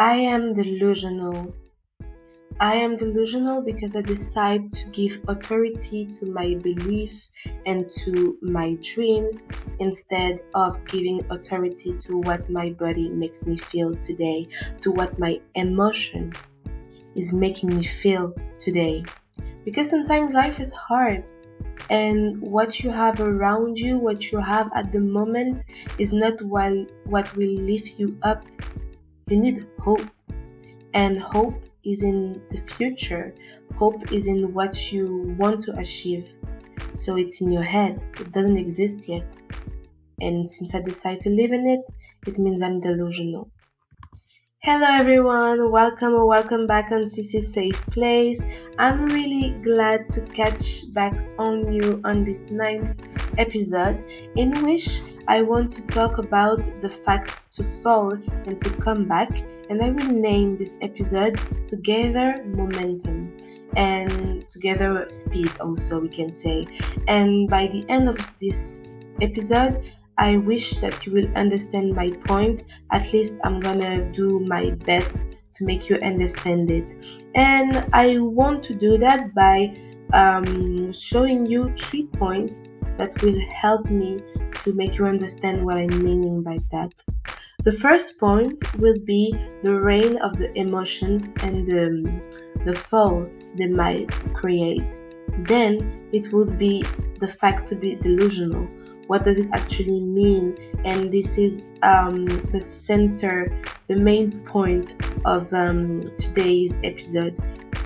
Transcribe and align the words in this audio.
I 0.00 0.14
am 0.14 0.54
delusional. 0.54 1.52
I 2.60 2.74
am 2.74 2.94
delusional 2.94 3.62
because 3.62 3.96
I 3.96 4.02
decide 4.02 4.72
to 4.72 4.88
give 4.90 5.18
authority 5.26 6.06
to 6.06 6.26
my 6.26 6.54
belief 6.54 7.28
and 7.66 7.90
to 8.04 8.38
my 8.40 8.78
dreams 8.80 9.48
instead 9.80 10.38
of 10.54 10.84
giving 10.86 11.26
authority 11.32 11.98
to 11.98 12.18
what 12.18 12.48
my 12.48 12.70
body 12.70 13.10
makes 13.10 13.44
me 13.44 13.56
feel 13.56 13.96
today, 13.96 14.46
to 14.82 14.92
what 14.92 15.18
my 15.18 15.40
emotion 15.56 16.32
is 17.16 17.32
making 17.32 17.74
me 17.74 17.82
feel 17.82 18.32
today. 18.60 19.04
Because 19.64 19.90
sometimes 19.90 20.32
life 20.32 20.60
is 20.60 20.72
hard 20.72 21.24
and 21.90 22.40
what 22.40 22.84
you 22.84 22.90
have 22.90 23.20
around 23.20 23.76
you, 23.76 23.98
what 23.98 24.30
you 24.30 24.38
have 24.38 24.70
at 24.76 24.92
the 24.92 25.00
moment, 25.00 25.64
is 25.98 26.12
not 26.12 26.40
what 26.42 27.36
will 27.36 27.60
lift 27.62 27.98
you 27.98 28.16
up. 28.22 28.44
You 29.28 29.36
need 29.36 29.66
hope, 29.78 30.00
and 30.94 31.18
hope 31.18 31.62
is 31.84 32.02
in 32.02 32.42
the 32.50 32.56
future. 32.56 33.34
Hope 33.76 34.10
is 34.10 34.26
in 34.26 34.54
what 34.54 34.90
you 34.90 35.34
want 35.38 35.60
to 35.62 35.76
achieve. 35.76 36.26
So 36.92 37.16
it's 37.16 37.40
in 37.40 37.50
your 37.50 37.62
head. 37.62 38.02
It 38.18 38.32
doesn't 38.32 38.56
exist 38.56 39.08
yet. 39.08 39.26
And 40.20 40.48
since 40.48 40.74
I 40.74 40.80
decide 40.80 41.20
to 41.20 41.30
live 41.30 41.52
in 41.52 41.66
it, 41.66 41.80
it 42.26 42.38
means 42.38 42.62
I'm 42.62 42.78
delusional. 42.78 43.50
Hello 44.62 44.88
everyone, 44.90 45.70
welcome 45.70 46.14
or 46.14 46.26
welcome 46.26 46.66
back 46.66 46.90
on 46.90 47.02
Cici's 47.02 47.54
Safe 47.54 47.80
Place. 47.86 48.42
I'm 48.76 49.06
really 49.06 49.50
glad 49.62 50.10
to 50.10 50.20
catch 50.22 50.92
back 50.92 51.14
on 51.38 51.72
you 51.72 52.00
on 52.02 52.24
this 52.24 52.50
ninth 52.50 53.00
episode 53.38 54.02
in 54.34 54.64
which 54.64 55.00
I 55.28 55.42
want 55.42 55.70
to 55.72 55.86
talk 55.86 56.18
about 56.18 56.64
the 56.80 56.90
fact 56.90 57.52
to 57.52 57.62
fall 57.62 58.14
and 58.46 58.58
to 58.58 58.70
come 58.78 59.06
back 59.06 59.44
and 59.70 59.80
I 59.80 59.90
will 59.90 60.12
name 60.12 60.56
this 60.56 60.74
episode 60.80 61.38
To 61.68 61.76
Gather 61.76 62.42
Momentum 62.44 63.36
and 63.76 64.50
To 64.50 64.58
Gather 64.58 65.08
Speed 65.08 65.52
also 65.60 66.00
we 66.00 66.08
can 66.08 66.32
say. 66.32 66.66
And 67.06 67.48
by 67.48 67.68
the 67.68 67.84
end 67.88 68.08
of 68.08 68.18
this 68.40 68.88
episode 69.20 69.88
I 70.18 70.38
wish 70.38 70.76
that 70.76 71.06
you 71.06 71.12
will 71.12 71.32
understand 71.36 71.94
my 71.94 72.10
point. 72.10 72.64
At 72.90 73.12
least 73.12 73.38
I'm 73.44 73.60
gonna 73.60 74.10
do 74.12 74.40
my 74.40 74.70
best 74.84 75.36
to 75.54 75.64
make 75.64 75.88
you 75.88 75.96
understand 75.96 76.70
it. 76.70 77.22
And 77.34 77.86
I 77.92 78.18
want 78.18 78.62
to 78.64 78.74
do 78.74 78.98
that 78.98 79.34
by 79.34 79.76
um, 80.12 80.92
showing 80.92 81.46
you 81.46 81.72
three 81.74 82.06
points 82.06 82.70
that 82.96 83.20
will 83.22 83.38
help 83.40 83.90
me 83.90 84.18
to 84.64 84.72
make 84.74 84.98
you 84.98 85.06
understand 85.06 85.64
what 85.64 85.76
I'm 85.76 86.02
meaning 86.02 86.42
by 86.42 86.58
that. 86.72 86.92
The 87.62 87.72
first 87.72 88.18
point 88.18 88.60
will 88.78 88.98
be 89.04 89.34
the 89.62 89.80
reign 89.80 90.16
of 90.18 90.38
the 90.38 90.56
emotions 90.58 91.28
and 91.42 91.66
the, 91.66 92.22
the 92.64 92.74
fall 92.74 93.28
they 93.56 93.68
might 93.68 94.10
create. 94.34 94.98
Then 95.40 96.08
it 96.12 96.32
would 96.32 96.58
be 96.58 96.82
the 97.20 97.28
fact 97.28 97.68
to 97.68 97.76
be 97.76 97.94
delusional 97.96 98.68
what 99.08 99.24
does 99.24 99.38
it 99.38 99.48
actually 99.52 100.00
mean? 100.00 100.56
And 100.84 101.10
this 101.12 101.36
is 101.36 101.64
um, 101.82 102.26
the 102.26 102.60
center 102.60 103.52
the 103.88 103.96
main 103.96 104.32
point 104.42 104.94
of 105.24 105.52
um, 105.52 106.02
today's 106.16 106.78
episode. 106.84 107.38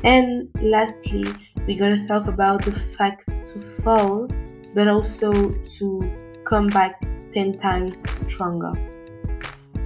And 0.05 0.49
lastly 0.61 1.25
we're 1.67 1.79
going 1.79 1.97
to 1.99 2.07
talk 2.07 2.27
about 2.27 2.65
the 2.65 2.73
fact 2.73 3.29
to 3.47 3.59
fall 3.59 4.29
but 4.75 4.89
also 4.89 5.53
to 5.53 6.13
come 6.45 6.67
back 6.69 7.01
10 7.31 7.55
times 7.55 8.03
stronger. 8.11 8.73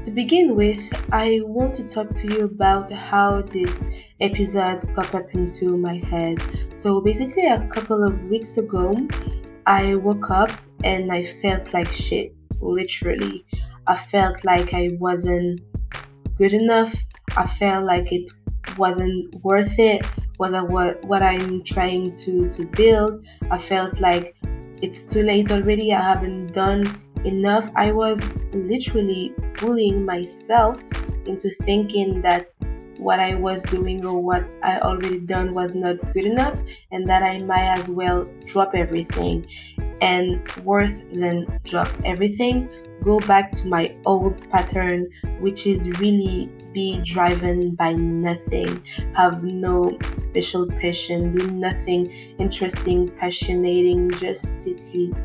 To 0.03 0.11
begin 0.13 0.55
with, 0.55 0.81
I 1.13 1.41
want 1.45 1.75
to 1.75 1.85
talk 1.85 2.13
to 2.13 2.29
you 2.29 2.45
about 2.45 2.91
how 2.93 3.43
this 3.43 3.89
episode 4.21 4.89
popped 4.95 5.15
up 5.15 5.35
into 5.35 5.77
my 5.77 5.97
head. 5.97 6.41
So, 6.75 7.01
basically, 7.01 7.47
a 7.47 7.67
couple 7.67 8.05
of 8.05 8.25
weeks 8.27 8.57
ago, 8.57 8.95
I 9.67 9.97
woke 9.97 10.31
up 10.31 10.51
and 10.85 11.13
I 11.13 11.23
felt 11.23 11.73
like 11.73 11.91
shit, 11.91 12.35
literally. 12.61 13.45
I 13.87 13.95
felt 13.95 14.45
like 14.45 14.75
I 14.75 14.91
wasn't 14.99 15.61
good 16.37 16.53
enough. 16.53 16.95
I 17.37 17.47
felt 17.47 17.85
like 17.85 18.13
it 18.13 18.31
wasn't 18.77 19.35
worth 19.43 19.79
it. 19.79 20.05
Was 20.39 20.53
what 20.53 21.03
what 21.05 21.23
I'm 21.23 21.63
trying 21.65 22.13
to 22.13 22.49
to 22.51 22.67
build? 22.67 23.25
I 23.51 23.57
felt 23.57 24.01
like 24.01 24.37
it's 24.83 25.05
too 25.05 25.23
late 25.23 25.51
already. 25.51 25.93
I 25.93 26.03
haven't 26.03 26.53
done 26.53 26.85
enough. 27.25 27.71
I 27.75 27.93
was 27.93 28.33
literally 28.53 29.35
bullying 29.61 30.05
myself 30.05 30.81
into 31.27 31.49
thinking 31.63 32.21
that 32.21 32.51
what 32.99 33.21
I 33.21 33.35
was 33.35 33.63
doing 33.63 34.05
or 34.05 34.23
what 34.23 34.45
I 34.63 34.81
already 34.81 35.19
done 35.19 35.55
was 35.55 35.75
not 35.75 35.97
good 36.13 36.25
enough 36.25 36.63
and 36.91 37.09
that 37.09 37.23
I 37.23 37.39
might 37.39 37.67
as 37.67 37.91
well 37.91 38.29
drop 38.45 38.75
everything 38.75 39.47
and 40.01 40.47
worth 40.59 41.09
than 41.11 41.47
drop 41.65 41.89
everything 42.05 42.69
go 43.03 43.19
back 43.21 43.51
to 43.51 43.67
my 43.69 43.95
old 44.05 44.37
pattern 44.51 45.09
which 45.41 45.67
is 45.67 45.91
really 46.01 46.51
be 46.73 47.01
driven 47.03 47.75
by 47.75 47.95
nothing 47.95 48.83
have 49.15 49.45
no 49.45 49.97
special 50.17 50.67
passion 50.67 51.33
do 51.33 51.51
nothing 51.53 52.07
interesting 52.39 53.09
passionating 53.09 54.11
just 54.19 54.63
sit 54.63 54.83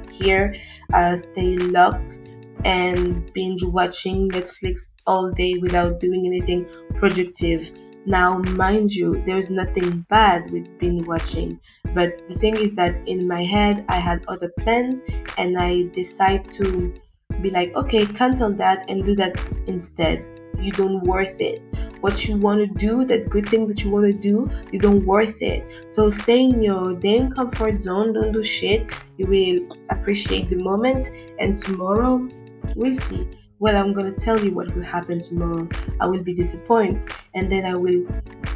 here 0.09 0.55
uh, 0.93 1.15
stay 1.15 1.57
locked 1.57 2.20
and 2.65 3.31
binge 3.33 3.63
watching 3.63 4.29
Netflix 4.29 4.91
all 5.07 5.31
day 5.31 5.55
without 5.61 5.99
doing 5.99 6.25
anything 6.25 6.67
productive. 6.95 7.71
Now, 8.05 8.39
mind 8.39 8.91
you, 8.91 9.21
there's 9.25 9.49
nothing 9.51 10.05
bad 10.09 10.49
with 10.51 10.77
binge 10.79 11.05
watching, 11.05 11.59
but 11.93 12.27
the 12.27 12.33
thing 12.33 12.55
is 12.57 12.73
that 12.73 12.99
in 13.07 13.27
my 13.27 13.43
head, 13.43 13.85
I 13.89 13.97
had 13.97 14.25
other 14.27 14.49
plans 14.59 15.03
and 15.37 15.57
I 15.57 15.83
decide 15.93 16.49
to 16.51 16.93
be 17.41 17.49
like, 17.51 17.75
okay, 17.75 18.05
cancel 18.05 18.51
that 18.53 18.89
and 18.89 19.03
do 19.05 19.15
that 19.15 19.39
instead. 19.67 20.25
You 20.59 20.71
don't 20.71 21.03
worth 21.03 21.39
it. 21.39 21.61
What 22.01 22.27
you 22.27 22.37
want 22.37 22.59
to 22.59 22.67
do, 22.67 23.05
that 23.05 23.29
good 23.29 23.47
thing 23.49 23.67
that 23.67 23.83
you 23.83 23.89
want 23.89 24.05
to 24.05 24.13
do, 24.13 24.49
you 24.71 24.79
don't 24.79 25.05
worth 25.05 25.41
it. 25.41 25.85
So 25.89 26.09
stay 26.09 26.41
in 26.45 26.61
your 26.61 26.93
damn 26.93 27.31
comfort 27.31 27.79
zone. 27.81 28.13
Don't 28.13 28.31
do 28.31 28.43
shit. 28.43 28.91
You 29.17 29.27
will 29.27 29.67
appreciate 29.89 30.49
the 30.49 30.57
moment, 30.57 31.09
and 31.39 31.55
tomorrow 31.55 32.27
We'll 32.75 32.93
see. 32.93 33.27
Well, 33.59 33.77
I'm 33.77 33.93
going 33.93 34.13
to 34.13 34.25
tell 34.25 34.43
you 34.43 34.53
what 34.53 34.73
will 34.73 34.83
happen 34.83 35.19
tomorrow. 35.19 35.69
I 35.99 36.07
will 36.07 36.23
be 36.23 36.33
disappointed, 36.33 37.05
and 37.35 37.51
then 37.51 37.65
I 37.65 37.75
will 37.75 38.05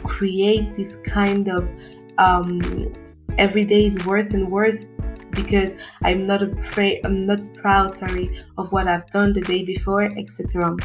create 0.04 0.74
this 0.74 0.96
kind 0.98 1.48
of 1.48 1.72
um, 2.18 2.92
every 3.38 3.66
day 3.66 3.86
is 3.86 4.04
worth 4.06 4.34
and 4.34 4.50
worth 4.50 4.86
because 5.32 5.76
I'm 6.04 6.26
not 6.26 6.42
afraid, 6.42 7.06
I'm 7.06 7.26
not 7.26 7.54
proud, 7.54 7.94
sorry, 7.94 8.30
of 8.58 8.72
what 8.72 8.88
I've 8.88 9.06
done 9.12 9.34
the 9.34 9.42
day 9.42 9.64
before, 9.64 10.04
etc. 10.18 10.76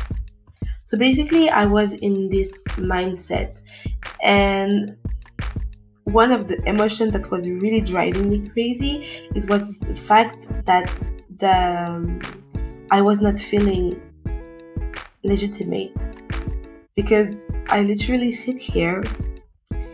So 0.85 0.99
basically, 0.99 1.49
I 1.49 1.67
was 1.67 1.93
in 1.93 2.29
this 2.29 2.67
mindset, 2.77 3.63
and 4.23 4.97
one 6.05 6.33
of 6.33 6.49
the 6.49 6.61
emotions 6.69 7.13
that 7.13 7.31
was 7.31 7.49
really 7.49 7.81
driving 7.81 8.29
me 8.29 8.49
crazy 8.49 9.07
is 9.35 9.47
was 9.47 9.79
the 9.79 9.95
fact 9.95 10.49
that 10.67 10.91
the 11.39 12.41
I 12.93 13.01
was 13.01 13.21
not 13.21 13.39
feeling 13.39 14.01
legitimate 15.23 15.95
because 16.97 17.53
I 17.69 17.83
literally 17.83 18.33
sit 18.33 18.59
here 18.59 19.05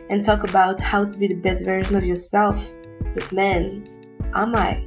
and 0.09 0.23
talk 0.23 0.45
about 0.45 0.81
how 0.81 1.05
to 1.05 1.19
be 1.19 1.27
the 1.27 1.35
best 1.35 1.67
version 1.67 1.97
of 1.97 2.05
yourself. 2.05 2.67
But 3.15 3.31
man, 3.33 3.85
am 4.35 4.57
I? 4.57 4.87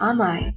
Am 0.00 0.20
I? 0.20 0.52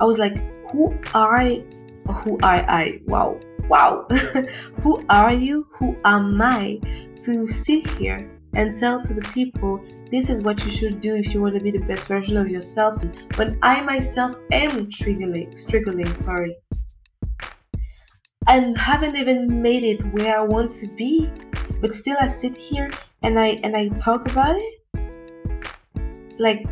I 0.00 0.04
was 0.04 0.18
like, 0.18 0.38
who 0.68 0.98
are 1.14 1.36
I? 1.36 1.62
Who 2.06 2.38
are 2.42 2.64
I? 2.68 3.02
Wow, 3.04 3.38
wow. 3.68 4.06
who 4.80 5.04
are 5.10 5.34
you? 5.34 5.66
Who 5.78 5.96
am 6.04 6.40
I 6.40 6.80
to 7.22 7.46
sit 7.46 7.86
here 7.98 8.35
and 8.56 8.74
tell 8.74 8.98
to 8.98 9.14
the 9.14 9.22
people 9.32 9.80
this 10.10 10.30
is 10.30 10.42
what 10.42 10.64
you 10.64 10.70
should 10.70 10.98
do 10.98 11.14
if 11.14 11.32
you 11.32 11.40
want 11.42 11.54
to 11.54 11.60
be 11.60 11.70
the 11.70 11.78
best 11.80 12.08
version 12.08 12.36
of 12.36 12.48
yourself. 12.48 13.00
When 13.36 13.58
i 13.62 13.80
myself 13.82 14.34
am 14.50 14.90
struggling 14.90 15.54
struggling 15.54 16.12
sorry. 16.14 16.56
And 18.48 18.76
haven't 18.78 19.16
even 19.16 19.60
made 19.60 19.84
it 19.84 20.02
where 20.12 20.40
i 20.40 20.42
want 20.42 20.72
to 20.72 20.88
be 20.96 21.30
but 21.80 21.92
still 21.92 22.16
i 22.20 22.26
sit 22.26 22.56
here 22.56 22.90
and 23.22 23.38
i 23.38 23.58
and 23.62 23.76
i 23.76 23.88
talk 23.88 24.28
about 24.30 24.56
it. 24.56 24.80
Like 26.38 26.66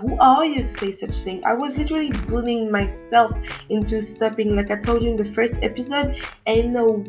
who 0.00 0.18
are 0.18 0.44
you 0.44 0.62
to 0.62 0.66
say 0.66 0.90
such 0.90 1.12
thing? 1.12 1.44
I 1.44 1.54
was 1.54 1.76
literally 1.78 2.10
bullying 2.26 2.72
myself 2.72 3.30
into 3.68 4.00
stopping 4.00 4.56
like 4.56 4.70
i 4.70 4.76
told 4.76 5.02
you 5.02 5.10
in 5.10 5.16
the 5.16 5.24
first 5.24 5.54
episode 5.62 6.16
ain't 6.46 6.70
no 6.70 7.04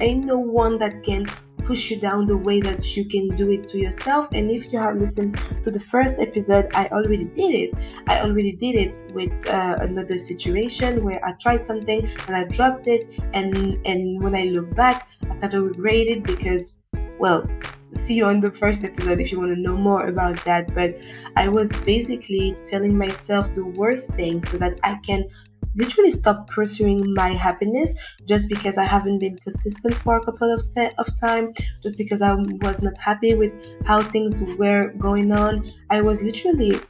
ain't 0.00 0.24
no 0.24 0.38
one 0.38 0.78
that 0.78 1.02
can 1.02 1.26
push 1.68 1.90
you 1.90 2.00
down 2.00 2.24
the 2.24 2.36
way 2.48 2.62
that 2.62 2.96
you 2.96 3.04
can 3.04 3.28
do 3.36 3.50
it 3.50 3.66
to 3.66 3.76
yourself. 3.76 4.26
And 4.32 4.50
if 4.50 4.72
you 4.72 4.78
have 4.78 4.96
listened 4.96 5.38
to 5.62 5.70
the 5.70 5.78
first 5.78 6.14
episode, 6.18 6.66
I 6.72 6.86
already 6.86 7.26
did 7.26 7.52
it. 7.64 7.70
I 8.06 8.20
already 8.20 8.52
did 8.52 8.74
it 8.74 9.12
with 9.12 9.34
uh, 9.46 9.76
another 9.82 10.16
situation 10.16 11.04
where 11.04 11.20
I 11.22 11.32
tried 11.32 11.66
something 11.66 12.08
and 12.26 12.34
I 12.34 12.44
dropped 12.44 12.86
it, 12.86 13.20
and 13.34 13.78
and 13.84 14.22
when 14.22 14.34
I 14.34 14.44
look 14.44 14.74
back, 14.74 15.08
I 15.30 15.34
kind 15.36 15.52
of 15.52 15.64
regret 15.64 16.06
it 16.14 16.22
because, 16.24 16.80
well, 17.18 17.46
see 17.92 18.14
you 18.14 18.24
on 18.24 18.40
the 18.40 18.50
first 18.50 18.82
episode 18.82 19.20
if 19.20 19.30
you 19.30 19.38
want 19.38 19.54
to 19.54 19.60
know 19.60 19.76
more 19.76 20.06
about 20.06 20.42
that. 20.46 20.72
But 20.72 20.96
I 21.36 21.48
was 21.48 21.70
basically 21.84 22.56
telling 22.62 22.96
myself 22.96 23.52
the 23.52 23.66
worst 23.66 24.14
things 24.14 24.48
so 24.48 24.56
that 24.56 24.80
I 24.84 24.96
can 25.04 25.28
literally 25.76 26.10
stop 26.10 26.48
pursuing 26.48 27.14
my 27.14 27.28
happiness 27.28 27.94
just 28.26 28.48
because 28.48 28.78
I 28.78 28.84
haven't 28.84 29.18
been 29.18 29.36
consistent 29.38 29.96
for 29.98 30.16
a 30.16 30.24
couple 30.24 30.52
of, 30.52 30.62
t- 30.68 30.90
of 30.98 31.06
time, 31.20 31.52
just 31.82 31.96
because 31.96 32.22
I 32.22 32.34
was 32.34 32.82
not 32.82 32.96
happy 32.98 33.34
with 33.34 33.52
how 33.84 34.02
things 34.02 34.42
were 34.56 34.92
going 34.98 35.32
on. 35.32 35.70
I 35.90 36.00
was 36.00 36.22
literally 36.22 36.80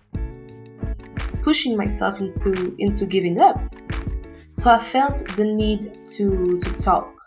pushing 1.42 1.76
myself 1.76 2.20
into 2.20 2.74
into 2.78 3.06
giving 3.06 3.40
up. 3.40 3.60
So 4.58 4.70
I 4.70 4.78
felt 4.78 5.18
the 5.36 5.44
need 5.44 6.04
to 6.16 6.58
to 6.58 6.72
talk 6.74 7.17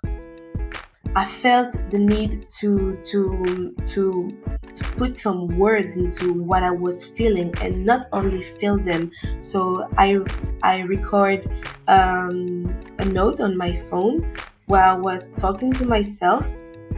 I 1.14 1.26
felt 1.26 1.78
the 1.90 2.00
need 2.00 2.48
to 2.60 2.96
to 3.04 3.76
to 3.86 4.30
to 4.76 4.84
put 4.96 5.14
some 5.14 5.58
words 5.58 5.98
into 5.98 6.32
what 6.32 6.64
I 6.64 6.72
was 6.72 7.04
feeling 7.04 7.54
and 7.62 7.86
not 7.86 8.08
only 8.14 8.42
feel 8.42 8.78
them. 8.78 9.12
So 9.42 9.90
I 9.98 10.20
I 10.64 10.84
record 10.84 11.52
um, 11.90 12.74
a 13.00 13.06
note 13.06 13.42
on 13.42 13.58
my 13.58 13.76
phone 13.76 14.34
while 14.68 14.96
I 14.96 15.00
was 15.00 15.34
talking 15.34 15.74
to 15.74 15.86
myself, 15.86 16.48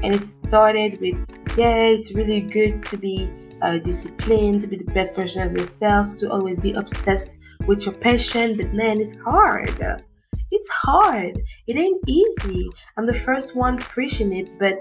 and 0.03 0.13
it 0.13 0.23
started 0.23 1.01
with, 1.01 1.17
"Yeah, 1.57 1.89
it's 1.97 2.13
really 2.13 2.41
good 2.41 2.83
to 2.83 2.97
be 2.97 3.31
uh, 3.63 3.79
disciplined, 3.79 4.61
to 4.61 4.67
be 4.67 4.75
the 4.75 4.91
best 4.93 5.15
version 5.15 5.41
of 5.41 5.53
yourself, 5.53 6.13
to 6.17 6.31
always 6.31 6.59
be 6.59 6.73
obsessed 6.73 7.41
with 7.65 7.87
your 7.87 7.95
passion. 7.95 8.57
But 8.57 8.73
man, 8.73 9.01
it's 9.01 9.17
hard." 9.21 10.03
It's 10.53 10.69
hard. 10.69 11.41
It 11.65 11.75
ain't 11.75 11.99
easy. 12.07 12.69
I'm 12.95 13.07
the 13.07 13.13
first 13.13 13.55
one 13.55 13.77
preaching 13.79 14.31
it, 14.31 14.57
but 14.59 14.79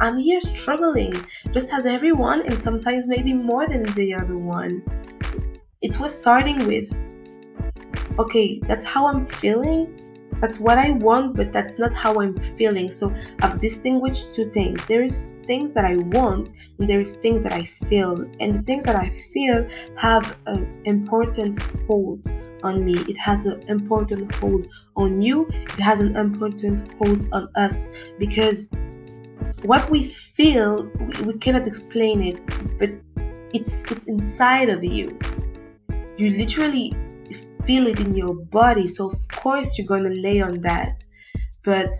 I'm 0.00 0.18
here 0.18 0.40
struggling, 0.40 1.14
just 1.52 1.72
as 1.72 1.86
everyone, 1.86 2.42
and 2.42 2.58
sometimes 2.58 3.06
maybe 3.06 3.32
more 3.32 3.66
than 3.66 3.84
the 3.94 4.12
other 4.12 4.36
one. 4.36 4.82
It 5.82 6.00
was 6.00 6.12
starting 6.18 6.66
with, 6.66 6.90
okay, 8.18 8.58
that's 8.60 8.84
how 8.84 9.06
I'm 9.06 9.24
feeling. 9.24 10.03
That's 10.40 10.60
what 10.60 10.78
I 10.78 10.90
want, 10.90 11.36
but 11.36 11.52
that's 11.52 11.78
not 11.78 11.94
how 11.94 12.20
I'm 12.20 12.34
feeling. 12.34 12.90
So 12.90 13.14
I've 13.40 13.60
distinguished 13.60 14.34
two 14.34 14.50
things. 14.50 14.84
There 14.86 15.02
is 15.02 15.34
things 15.44 15.72
that 15.72 15.84
I 15.84 15.96
want, 15.96 16.50
and 16.78 16.88
there 16.88 17.00
is 17.00 17.16
things 17.16 17.42
that 17.42 17.52
I 17.52 17.64
feel. 17.64 18.28
And 18.40 18.54
the 18.54 18.62
things 18.62 18.84
that 18.84 18.96
I 18.96 19.10
feel 19.32 19.66
have 19.96 20.36
an 20.46 20.68
important 20.84 21.58
hold 21.86 22.26
on 22.62 22.84
me. 22.84 22.94
It 23.08 23.16
has 23.18 23.46
an 23.46 23.62
important 23.68 24.34
hold 24.36 24.66
on 24.96 25.20
you. 25.20 25.46
It 25.50 25.80
has 25.80 26.00
an 26.00 26.16
important 26.16 26.92
hold 26.94 27.28
on 27.32 27.48
us 27.54 28.10
because 28.18 28.68
what 29.62 29.88
we 29.90 30.02
feel, 30.02 30.84
we, 31.00 31.22
we 31.22 31.34
cannot 31.34 31.66
explain 31.66 32.22
it, 32.22 32.40
but 32.78 32.90
it's 33.52 33.84
it's 33.90 34.08
inside 34.08 34.68
of 34.68 34.82
you. 34.82 35.18
You 36.16 36.30
literally 36.30 36.92
feel 37.66 37.86
it 37.86 38.00
in 38.00 38.14
your 38.14 38.34
body, 38.34 38.86
so 38.86 39.10
of 39.10 39.28
course 39.32 39.78
you're 39.78 39.86
gonna 39.86 40.10
lay 40.10 40.40
on 40.40 40.60
that. 40.62 41.04
But 41.64 41.94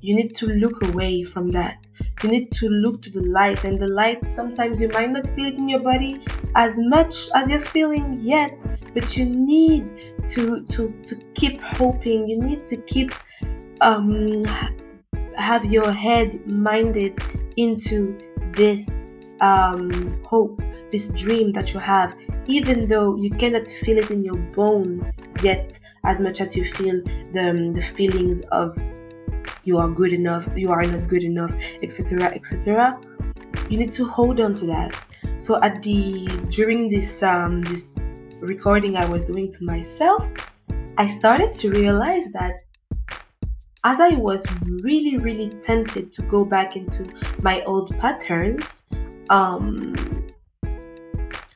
you 0.00 0.14
need 0.14 0.34
to 0.36 0.46
look 0.46 0.82
away 0.82 1.22
from 1.22 1.50
that. 1.52 1.84
You 2.22 2.28
need 2.28 2.52
to 2.52 2.68
look 2.68 3.02
to 3.02 3.10
the 3.10 3.22
light, 3.22 3.64
and 3.64 3.78
the 3.80 3.88
light 3.88 4.28
sometimes 4.28 4.80
you 4.80 4.88
might 4.88 5.10
not 5.10 5.26
feel 5.26 5.46
it 5.46 5.58
in 5.58 5.68
your 5.68 5.80
body 5.80 6.20
as 6.54 6.78
much 6.78 7.28
as 7.34 7.50
you're 7.50 7.58
feeling 7.58 8.16
yet, 8.18 8.64
but 8.94 9.16
you 9.16 9.24
need 9.24 9.84
to 10.28 10.64
to 10.66 10.90
to 11.02 11.16
keep 11.34 11.60
hoping. 11.60 12.28
You 12.28 12.40
need 12.40 12.66
to 12.66 12.76
keep 12.76 13.12
um 13.80 14.44
have 15.36 15.64
your 15.64 15.92
head 15.92 16.50
minded 16.50 17.18
into 17.56 18.18
this 18.52 19.04
um, 19.40 20.22
hope, 20.24 20.60
this 20.90 21.08
dream 21.10 21.52
that 21.52 21.72
you 21.74 21.80
have, 21.80 22.14
even 22.46 22.86
though 22.86 23.16
you 23.16 23.30
cannot 23.30 23.66
feel 23.66 23.98
it 23.98 24.10
in 24.10 24.22
your 24.22 24.36
bone 24.36 25.12
yet, 25.42 25.78
as 26.04 26.20
much 26.20 26.40
as 26.40 26.56
you 26.56 26.64
feel 26.64 27.02
the, 27.32 27.72
the 27.74 27.82
feelings 27.82 28.40
of 28.52 28.76
you 29.64 29.78
are 29.78 29.88
good 29.88 30.12
enough, 30.12 30.48
you 30.56 30.70
are 30.70 30.84
not 30.84 31.08
good 31.08 31.24
enough, 31.24 31.52
etc., 31.82 32.26
etc. 32.26 32.98
You 33.68 33.78
need 33.78 33.92
to 33.92 34.04
hold 34.04 34.40
on 34.40 34.54
to 34.54 34.66
that. 34.66 34.94
So 35.38 35.60
at 35.62 35.82
the 35.82 36.26
during 36.50 36.88
this 36.88 37.22
um, 37.22 37.62
this 37.62 38.00
recording 38.40 38.96
I 38.96 39.06
was 39.06 39.24
doing 39.24 39.50
to 39.52 39.64
myself, 39.64 40.30
I 40.98 41.06
started 41.08 41.52
to 41.56 41.70
realize 41.70 42.30
that 42.32 42.65
as 43.86 44.00
I 44.00 44.10
was 44.16 44.44
really 44.82 45.16
really 45.16 45.50
tempted 45.60 46.12
to 46.12 46.22
go 46.22 46.44
back 46.44 46.76
into 46.76 47.08
my 47.42 47.62
old 47.62 47.96
patterns, 47.98 48.82
um, 49.30 49.94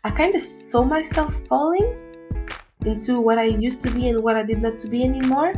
I 0.04 0.10
kind 0.10 0.34
of 0.34 0.40
saw 0.40 0.84
myself 0.84 1.34
falling 1.48 1.88
into 2.86 3.20
what 3.20 3.38
I 3.38 3.44
used 3.44 3.82
to 3.82 3.90
be 3.90 4.08
and 4.08 4.22
what 4.22 4.36
I 4.36 4.42
did 4.42 4.62
not 4.62 4.78
to 4.78 4.88
be 4.88 5.04
anymore 5.04 5.52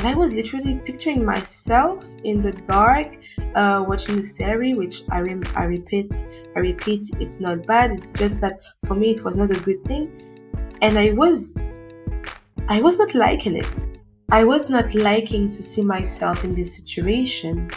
and 0.00 0.08
I 0.08 0.14
was 0.14 0.32
literally 0.32 0.76
picturing 0.76 1.24
myself 1.24 2.06
in 2.24 2.40
the 2.40 2.52
dark, 2.52 3.18
uh, 3.54 3.84
watching 3.86 4.16
the 4.16 4.22
series, 4.22 4.76
which 4.76 5.02
I, 5.10 5.20
rem- 5.20 5.44
I 5.54 5.64
repeat, 5.64 6.10
I 6.56 6.60
repeat, 6.60 7.10
it's 7.20 7.38
not 7.38 7.66
bad. 7.66 7.90
It's 7.90 8.10
just 8.10 8.40
that 8.40 8.60
for 8.86 8.94
me, 8.94 9.10
it 9.10 9.22
was 9.22 9.36
not 9.36 9.50
a 9.50 9.60
good 9.60 9.84
thing, 9.84 10.10
and 10.80 10.98
I 10.98 11.10
was, 11.12 11.56
I 12.68 12.80
was 12.80 12.98
not 12.98 13.14
liking 13.14 13.56
it. 13.56 13.66
I 14.32 14.44
was 14.44 14.70
not 14.70 14.94
liking 14.94 15.50
to 15.50 15.60
see 15.60 15.82
myself 15.82 16.44
in 16.44 16.54
this 16.54 16.72
situation. 16.72 17.68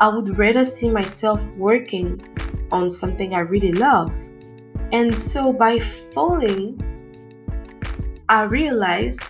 I 0.00 0.08
would 0.08 0.38
rather 0.38 0.64
see 0.64 0.90
myself 0.90 1.46
working 1.56 2.18
on 2.72 2.88
something 2.88 3.34
I 3.34 3.40
really 3.40 3.72
love. 3.72 4.10
And 4.92 5.16
so 5.16 5.52
by 5.52 5.78
falling, 5.78 6.80
I 8.30 8.44
realized 8.44 9.20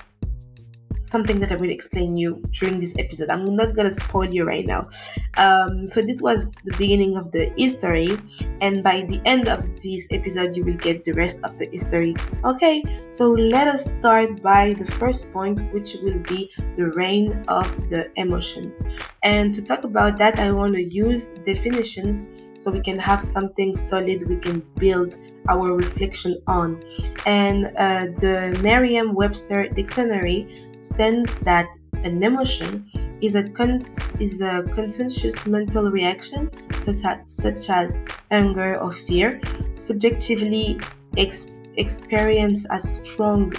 something 1.11 1.39
that 1.41 1.53
I 1.53 1.57
will 1.57 1.71
explain 1.71 2.17
you 2.17 2.43
during 2.53 2.81
this 2.81 2.95
episode. 2.99 3.31
I'm 3.31 3.57
not 3.57 3.75
gonna 3.75 3.91
spoil 3.91 4.27
you 4.27 4.45
right 4.45 4.67
now. 4.67 4.89
Um, 5.37 5.87
so 5.87 6.03
this 6.03 6.23
was 6.23 6.51
the 6.65 6.75
beginning 6.77 7.17
of 7.17 7.33
the 7.33 7.53
history, 7.57 8.17
and 8.61 8.83
by 8.83 9.03
the 9.03 9.21
end 9.25 9.49
of 9.49 9.65
this 9.81 10.09
episode, 10.11 10.57
you 10.57 10.65
will 10.65 10.77
get 10.77 11.05
the 11.05 11.13
rest 11.13 11.43
of 11.45 11.59
the 11.59 11.69
history. 11.71 12.15
Okay, 12.45 12.83
so 13.11 13.31
let 13.31 13.69
us 13.69 13.97
start 13.97 14.43
by 14.43 14.75
the 14.75 14.85
first 14.85 15.33
point, 15.33 15.73
which 15.73 15.97
will 16.03 16.21
be 16.21 16.51
the 16.77 16.91
reign 16.91 17.45
of 17.49 17.67
the 17.89 18.11
emotions. 18.17 18.85
And 19.23 19.55
to 19.55 19.65
talk 19.65 19.85
about 19.85 20.19
that, 20.19 20.39
I 20.39 20.51
want 20.53 20.75
to 20.75 20.83
use 20.83 21.31
definitions 21.45 22.29
so 22.59 22.71
we 22.71 22.81
can 22.81 22.99
have 22.99 23.23
something 23.23 23.75
solid 23.75 24.29
we 24.29 24.37
can 24.37 24.63
build 24.77 25.17
our 25.49 25.73
reflection 25.73 26.37
on. 26.47 26.83
And 27.25 27.67
uh, 27.77 28.07
the 28.19 28.59
Merriam 28.63 29.15
Webster 29.15 29.69
Dictionary 29.69 30.47
stands 30.79 31.35
that 31.37 31.67
an 32.05 32.23
emotion 32.23 32.87
is 33.21 33.35
a, 33.35 33.43
cons- 33.43 34.09
is 34.21 34.41
a 34.41 34.63
conscious 34.75 35.47
mental 35.47 35.91
reaction 35.91 36.51
such 36.81 37.05
as, 37.05 37.19
such 37.27 37.71
as 37.71 38.01
anger 38.31 38.79
or 38.79 38.93
fear, 38.93 39.41
subjectively 39.75 40.79
ex- 41.17 41.53
experienced 41.77 42.67
as 42.71 43.03
strong 43.03 43.53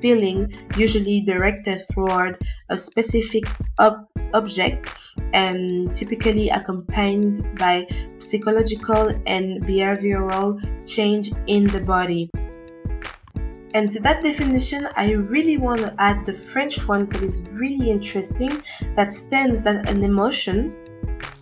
feeling, 0.00 0.52
usually 0.76 1.20
directed 1.22 1.82
toward 1.92 2.38
a 2.68 2.76
specific 2.76 3.44
ob- 3.78 4.06
object 4.34 4.88
and 5.32 5.94
typically 5.94 6.48
accompanied 6.50 7.42
by 7.56 7.86
psychological 8.18 9.08
and 9.26 9.62
behavioral 9.64 10.58
change 10.88 11.32
in 11.46 11.66
the 11.68 11.80
body. 11.80 12.30
And 13.72 13.88
to 13.92 14.00
that 14.00 14.22
definition, 14.22 14.88
I 14.96 15.12
really 15.12 15.56
want 15.56 15.80
to 15.82 15.94
add 15.98 16.26
the 16.26 16.32
French 16.32 16.88
one 16.88 17.06
that 17.10 17.22
is 17.22 17.48
really 17.52 17.90
interesting 17.90 18.62
that 18.96 19.12
stands 19.12 19.62
that 19.62 19.88
an 19.88 20.02
emotion, 20.02 20.74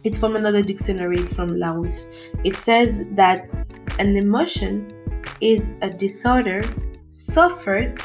it's 0.04 0.18
from 0.18 0.36
another 0.36 0.62
dictionary, 0.62 1.20
it's 1.20 1.34
from 1.34 1.48
Larousse. 1.48 2.06
It 2.44 2.56
says 2.56 3.06
that 3.12 3.54
an 3.98 4.14
emotion 4.14 4.88
is 5.40 5.74
a 5.80 5.88
disorder 5.88 6.64
suffered 7.08 7.98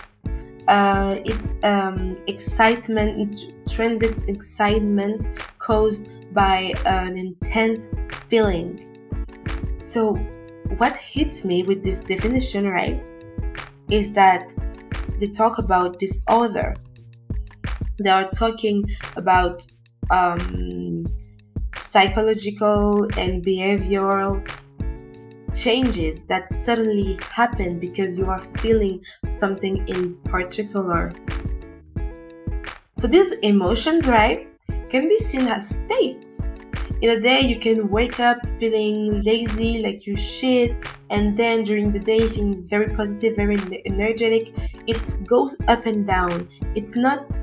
uh, 0.67 1.19
it's 1.25 1.53
um, 1.63 2.17
excitement, 2.27 3.53
transit 3.69 4.27
excitement 4.29 5.27
caused 5.59 6.09
by 6.33 6.73
an 6.85 7.17
intense 7.17 7.95
feeling. 8.27 8.89
So, 9.81 10.15
what 10.77 10.95
hits 10.97 11.45
me 11.45 11.63
with 11.63 11.83
this 11.83 11.99
definition, 11.99 12.67
right, 12.67 13.03
is 13.89 14.13
that 14.13 14.53
they 15.19 15.27
talk 15.27 15.57
about 15.57 15.99
disorder. 15.99 16.75
They 17.99 18.09
are 18.09 18.29
talking 18.29 18.83
about 19.15 19.65
um, 20.09 21.05
psychological 21.87 23.03
and 23.17 23.43
behavioral 23.45 24.47
changes 25.55 26.25
that 26.25 26.49
suddenly 26.49 27.19
happen 27.29 27.79
because 27.79 28.17
you 28.17 28.25
are 28.25 28.39
feeling 28.39 29.03
something 29.27 29.87
in 29.87 30.15
particular. 30.23 31.13
So 32.97 33.07
these 33.07 33.33
emotions, 33.43 34.07
right, 34.07 34.47
can 34.89 35.09
be 35.09 35.17
seen 35.17 35.47
as 35.47 35.69
states. 35.69 36.61
In 37.01 37.09
a 37.09 37.19
day, 37.19 37.41
you 37.41 37.59
can 37.59 37.89
wake 37.89 38.21
up 38.21 38.37
feeling 38.57 39.19
lazy, 39.21 39.83
like 39.83 40.07
you 40.07 40.15
shit, 40.15 40.73
and 41.09 41.35
then 41.35 41.63
during 41.63 41.91
the 41.91 41.99
day, 41.99 42.25
feeling 42.27 42.63
very 42.63 42.95
positive, 42.95 43.35
very 43.35 43.57
energetic. 43.85 44.53
It 44.87 45.01
goes 45.27 45.57
up 45.67 45.85
and 45.85 46.07
down. 46.07 46.47
It's 46.75 46.95
not 46.95 47.35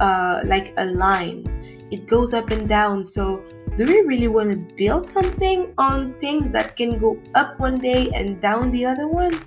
uh, 0.00 0.42
like 0.46 0.74
a 0.78 0.86
line, 0.86 1.46
it 1.92 2.08
goes 2.08 2.34
up 2.34 2.50
and 2.50 2.68
down. 2.68 3.04
So, 3.04 3.44
do 3.76 3.86
we 3.86 4.00
really 4.02 4.28
want 4.28 4.50
to 4.50 4.74
build 4.76 5.02
something 5.02 5.74
on 5.78 6.14
things 6.20 6.50
that 6.50 6.76
can 6.76 6.98
go 6.98 7.20
up 7.34 7.58
one 7.58 7.78
day 7.78 8.10
and 8.14 8.40
down 8.40 8.70
the 8.70 8.86
other 8.86 9.08
one? 9.08 9.40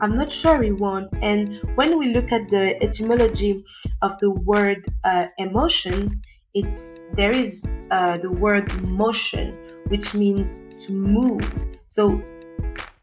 I'm 0.00 0.16
not 0.16 0.32
sure 0.32 0.58
we 0.58 0.72
want. 0.72 1.10
And 1.20 1.60
when 1.76 1.98
we 1.98 2.12
look 2.12 2.32
at 2.32 2.48
the 2.48 2.82
etymology 2.82 3.64
of 4.00 4.18
the 4.18 4.30
word 4.30 4.86
uh, 5.04 5.26
emotions, 5.38 6.20
it's 6.54 7.04
there 7.14 7.32
is 7.32 7.70
uh, 7.90 8.18
the 8.18 8.32
word 8.32 8.66
motion, 8.82 9.56
which 9.88 10.14
means 10.14 10.64
to 10.86 10.92
move. 10.92 11.64
So 11.86 12.22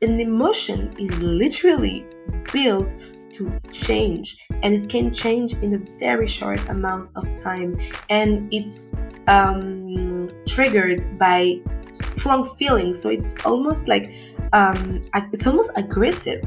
an 0.02 0.20
emotion 0.20 0.92
is 1.00 1.18
literally 1.22 2.06
built 2.52 2.96
to 3.34 3.52
change 3.72 4.48
and 4.64 4.74
it 4.74 4.90
can 4.90 5.14
change 5.14 5.54
in 5.62 5.74
a 5.74 5.78
very 6.00 6.28
short 6.28 6.60
amount 6.70 7.10
of 7.16 7.24
time 7.42 7.78
and 8.10 8.52
it's 8.52 8.96
um, 9.28 10.09
triggered 10.46 11.18
by 11.18 11.60
strong 11.92 12.44
feelings 12.56 13.02
so 13.02 13.10
it's 13.10 13.36
almost 13.46 13.88
like 13.88 14.14
um, 14.54 15.02
it's 15.34 15.48
almost 15.48 15.72
aggressive 15.76 16.44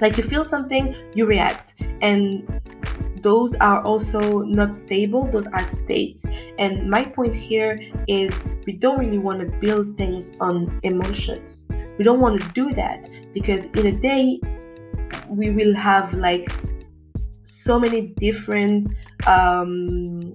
like 0.00 0.16
you 0.16 0.22
feel 0.22 0.44
something, 0.44 0.94
you 1.14 1.26
react. 1.26 1.82
And 2.02 2.60
those 3.22 3.54
are 3.56 3.82
also 3.82 4.42
not 4.42 4.74
stable, 4.74 5.26
those 5.30 5.46
are 5.46 5.64
states. 5.64 6.26
And 6.58 6.90
my 6.90 7.04
point 7.04 7.34
here 7.34 7.78
is 8.06 8.42
we 8.66 8.74
don't 8.74 8.98
really 8.98 9.18
want 9.18 9.40
to 9.40 9.46
build 9.58 9.96
things 9.96 10.36
on 10.40 10.78
emotions. 10.82 11.66
We 11.96 12.04
don't 12.04 12.20
want 12.20 12.42
to 12.42 12.48
do 12.50 12.72
that 12.74 13.08
because 13.32 13.66
in 13.66 13.86
a 13.86 13.92
day, 13.92 14.40
we 15.28 15.50
will 15.50 15.74
have 15.74 16.12
like 16.12 16.50
so 17.44 17.78
many 17.78 18.08
different 18.18 18.86
um, 19.26 20.34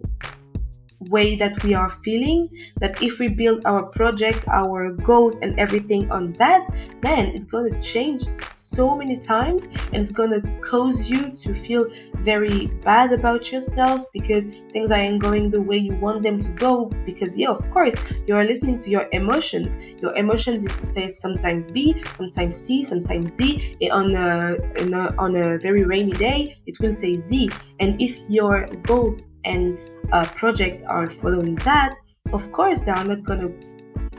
way 1.09 1.35
that 1.35 1.61
we 1.63 1.73
are 1.73 1.89
feeling 1.89 2.49
that 2.79 3.01
if 3.01 3.19
we 3.19 3.27
build 3.27 3.65
our 3.65 3.83
project 3.83 4.47
our 4.47 4.91
goals 4.91 5.37
and 5.37 5.59
everything 5.59 6.09
on 6.11 6.33
that 6.33 6.67
man 7.03 7.27
it's 7.27 7.45
going 7.45 7.71
to 7.71 7.79
change 7.81 8.23
so 8.69 8.95
many 8.95 9.17
times 9.17 9.67
and 9.91 9.97
it's 9.97 10.11
gonna 10.11 10.41
cause 10.61 11.09
you 11.09 11.31
to 11.31 11.53
feel 11.53 11.85
very 12.19 12.67
bad 12.83 13.11
about 13.11 13.51
yourself 13.51 14.05
because 14.13 14.45
things 14.71 14.91
aren't 14.91 15.19
going 15.19 15.49
the 15.49 15.61
way 15.61 15.75
you 15.77 15.95
want 15.95 16.21
them 16.21 16.39
to 16.39 16.49
go 16.51 16.85
because 17.03 17.37
yeah 17.37 17.49
of 17.49 17.67
course 17.71 17.95
you're 18.27 18.43
listening 18.43 18.77
to 18.77 18.89
your 18.89 19.07
emotions. 19.11 19.77
Your 20.01 20.15
emotions 20.15 20.63
is 20.65 20.71
says 20.71 21.19
sometimes 21.19 21.67
b 21.67 21.97
sometimes 22.17 22.55
c 22.55 22.83
sometimes 22.83 23.31
d. 23.31 23.75
Eh, 23.81 23.89
on 23.89 24.15
a, 24.15 24.55
a, 24.77 25.15
on 25.17 25.35
a 25.35 25.57
very 25.57 25.83
rainy 25.83 26.13
day 26.13 26.55
it 26.65 26.79
will 26.79 26.93
say 26.93 27.17
z. 27.17 27.49
And 27.79 27.99
if 28.01 28.21
your 28.29 28.67
goals 28.83 29.23
and 29.45 29.79
uh, 30.11 30.25
project 30.35 30.83
are 30.87 31.07
following 31.07 31.55
that 31.55 31.95
of 32.33 32.51
course 32.51 32.79
they 32.79 32.91
are 32.91 33.05
not 33.05 33.23
gonna 33.23 33.49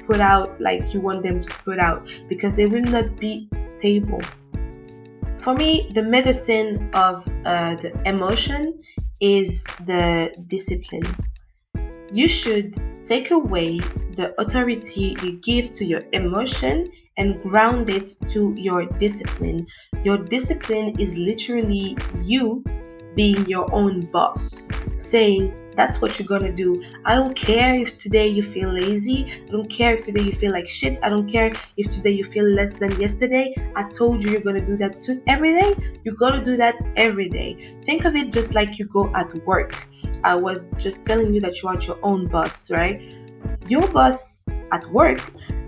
put 0.06 0.20
out 0.20 0.60
like 0.60 0.92
you 0.92 1.00
want 1.00 1.22
them 1.22 1.38
to 1.38 1.48
put 1.64 1.78
out 1.78 2.08
because 2.28 2.54
they 2.54 2.66
will 2.66 2.82
not 2.82 3.16
be 3.16 3.48
stable 3.52 4.20
for 5.40 5.54
me, 5.54 5.88
the 5.94 6.02
medicine 6.02 6.90
of 6.92 7.26
uh, 7.46 7.74
the 7.76 7.98
emotion 8.04 8.78
is 9.20 9.64
the 9.86 10.34
discipline. 10.46 11.06
You 12.12 12.28
should 12.28 12.76
take 13.02 13.30
away 13.30 13.78
the 14.16 14.34
authority 14.38 15.16
you 15.22 15.40
give 15.40 15.72
to 15.74 15.84
your 15.86 16.02
emotion 16.12 16.88
and 17.16 17.40
ground 17.42 17.88
it 17.88 18.16
to 18.28 18.54
your 18.56 18.84
discipline. 18.84 19.66
Your 20.04 20.18
discipline 20.18 21.00
is 21.00 21.16
literally 21.18 21.96
you 22.20 22.62
being 23.14 23.47
your 23.47 23.67
own 23.73 24.00
boss, 24.07 24.71
saying, 24.97 25.55
that's 25.76 26.00
what 26.00 26.19
you're 26.19 26.26
gonna 26.26 26.52
do. 26.52 26.83
I 27.05 27.14
don't 27.14 27.35
care 27.35 27.75
if 27.75 27.97
today 27.97 28.26
you 28.26 28.43
feel 28.43 28.71
lazy. 28.71 29.25
I 29.49 29.50
don't 29.50 29.71
care 29.71 29.95
if 29.95 30.02
today 30.02 30.21
you 30.21 30.33
feel 30.33 30.52
like 30.52 30.69
shit. 30.69 30.99
I 31.02 31.09
don't 31.09 31.26
care 31.26 31.52
if 31.76 31.88
today 31.88 32.11
you 32.11 32.25
feel 32.25 32.45
less 32.45 32.75
than 32.75 33.00
yesterday. 33.00 33.55
I 33.76 33.85
told 33.85 34.23
you 34.23 34.33
you're 34.33 34.43
gonna 34.43 34.64
do 34.64 34.76
that 34.76 35.00
too 35.00 35.23
every 35.26 35.52
day. 35.52 35.75
You 36.05 36.12
gotta 36.14 36.40
do 36.40 36.57
that 36.57 36.75
every 36.97 37.29
day. 37.29 37.79
Think 37.83 38.05
of 38.05 38.14
it 38.14 38.33
just 38.33 38.55
like 38.55 38.79
you 38.79 38.85
go 38.87 39.11
at 39.14 39.33
work. 39.47 39.87
I 40.25 40.35
was 40.35 40.67
just 40.76 41.05
telling 41.05 41.33
you 41.33 41.40
that 41.40 41.62
you 41.62 41.69
are 41.69 41.79
your 41.79 41.99
own 42.02 42.26
boss, 42.26 42.71
right? 42.71 43.00
Your 43.69 43.87
boss 43.88 44.47
at 44.73 44.85
work 44.90 45.21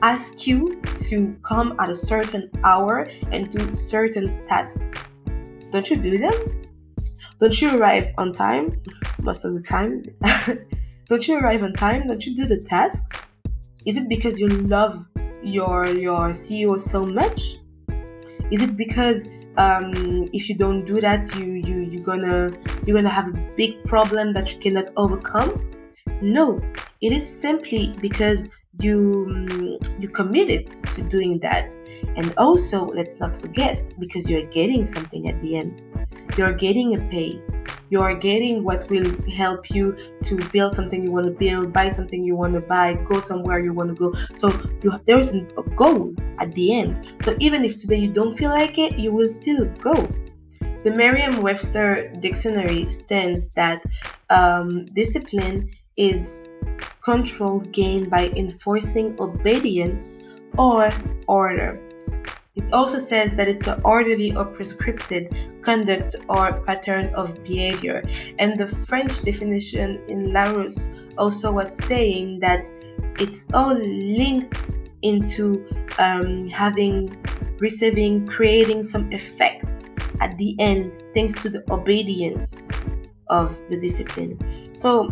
asks 0.03 0.47
you 0.47 0.81
to 1.09 1.35
come 1.43 1.75
at 1.79 1.89
a 1.89 1.95
certain 1.95 2.51
hour 2.65 3.07
and 3.31 3.49
do 3.49 3.75
certain 3.75 4.45
tasks. 4.47 4.93
Don't 5.71 5.89
you 5.89 5.97
do 5.97 6.19
them? 6.19 6.35
Don't 7.43 7.61
you 7.61 7.77
arrive 7.77 8.15
on 8.19 8.31
time? 8.31 8.81
Most 9.21 9.45
of 9.45 9.53
the 9.53 9.63
time. 9.63 10.05
Don't 11.09 11.27
you 11.27 11.41
arrive 11.41 11.65
on 11.65 11.73
time? 11.73 12.07
Don't 12.07 12.25
you 12.25 12.37
do 12.37 12.45
the 12.45 12.59
tasks? 12.59 13.27
Is 13.85 13.97
it 13.97 14.09
because 14.09 14.39
you 14.39 14.47
love 14.47 15.05
your 15.43 15.89
your 15.89 16.29
CEO 16.29 16.79
so 16.79 17.05
much? 17.05 17.57
Is 18.53 18.63
it 18.63 18.77
because 18.77 19.27
um, 19.57 20.25
if 20.33 20.49
you 20.49 20.57
don't 20.57 20.85
do 20.85 21.01
that, 21.01 21.35
you 21.35 21.47
you 21.47 21.81
you're 21.91 22.05
gonna 22.05 22.53
you're 22.87 22.97
gonna 22.97 23.09
have 23.09 23.27
a 23.27 23.53
big 23.57 23.85
problem 23.87 24.33
that 24.35 24.55
you 24.55 24.61
cannot 24.61 24.91
overcome? 24.97 25.69
No, 26.21 26.61
it 27.01 27.11
is 27.11 27.27
simply 27.29 27.93
because 28.01 28.51
you 28.81 29.81
you 29.99 30.09
committed 30.09 30.71
to 30.95 31.03
doing 31.03 31.41
that 31.41 31.77
and 32.17 32.33
also 32.39 32.87
let's 32.87 33.19
not 33.19 33.35
forget 33.35 33.93
because 33.99 34.31
you're 34.31 34.47
getting 34.47 34.87
something 34.87 35.29
at 35.29 35.41
the 35.41 35.57
end 35.57 35.83
you're 36.37 36.53
getting 36.53 36.95
a 36.95 36.99
pay. 37.09 37.41
You're 37.91 38.15
getting 38.15 38.65
what 38.65 38.89
will 38.89 39.11
help 39.31 39.71
you 39.71 39.97
to 40.23 40.49
build 40.49 40.73
something 40.73 41.03
you 41.03 41.12
want 41.12 41.27
to 41.27 41.33
build 41.33 41.73
buy 41.73 41.91
something 41.91 42.25
you 42.25 42.35
want 42.35 42.55
to 42.55 42.61
buy 42.61 42.95
go 43.05 43.21
somewhere 43.21 43.59
you 43.59 43.75
want 43.75 43.91
to 43.91 43.95
go. 43.95 44.12
So 44.35 44.49
you, 44.83 44.93
there 45.07 45.19
is 45.19 45.35
a 45.35 45.62
goal 45.77 46.15
at 46.39 46.53
the 46.53 46.75
end. 46.75 47.12
So 47.23 47.37
even 47.39 47.65
if 47.65 47.77
today 47.77 47.97
you 47.97 48.09
don't 48.09 48.33
feel 48.33 48.51
like 48.51 48.79
it 48.79 48.99
you 48.99 49.12
will 49.12 49.29
still 49.29 49.67
go. 49.75 50.09
The 50.85 50.91
merriam-webster 50.91 52.12
dictionary 52.19 52.87
stands 52.87 53.53
that 53.53 53.85
um, 54.31 54.87
discipline 54.87 55.69
is 55.97 56.49
control 57.03 57.61
gained 57.61 58.11
by 58.11 58.31
enforcing 58.31 59.15
obedience 59.21 60.21
or 60.59 60.91
order. 61.29 61.81
It 62.54 62.73
also 62.73 62.99
says 62.99 63.32
that 63.32 63.49
it's 63.49 63.66
an 63.66 63.80
orderly 63.82 64.37
or 64.37 64.44
prescripted 64.44 65.62
conduct 65.62 66.16
or 66.28 66.61
pattern 66.61 67.14
of 67.14 67.42
behavior. 67.42 68.02
And 68.38 68.59
the 68.59 68.66
French 68.66 69.23
definition 69.23 70.02
in 70.09 70.32
Larousse 70.32 70.90
also 71.16 71.50
was 71.52 71.75
saying 71.75 72.40
that 72.40 72.68
it's 73.18 73.49
all 73.54 73.75
linked 73.75 74.71
into 75.00 75.66
um, 75.99 76.47
having, 76.49 77.09
receiving, 77.59 78.26
creating 78.26 78.82
some 78.82 79.11
effect 79.12 79.85
at 80.21 80.37
the 80.37 80.54
end 80.61 81.02
thanks 81.14 81.35
to 81.42 81.49
the 81.49 81.64
obedience 81.73 82.71
of 83.28 83.59
the 83.71 83.78
discipline. 83.78 84.38
So 84.76 85.11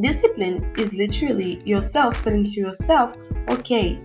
Discipline 0.00 0.72
is 0.78 0.94
literally 0.94 1.60
yourself 1.64 2.22
telling 2.22 2.44
to 2.44 2.60
yourself, 2.60 3.16
okay, 3.48 4.00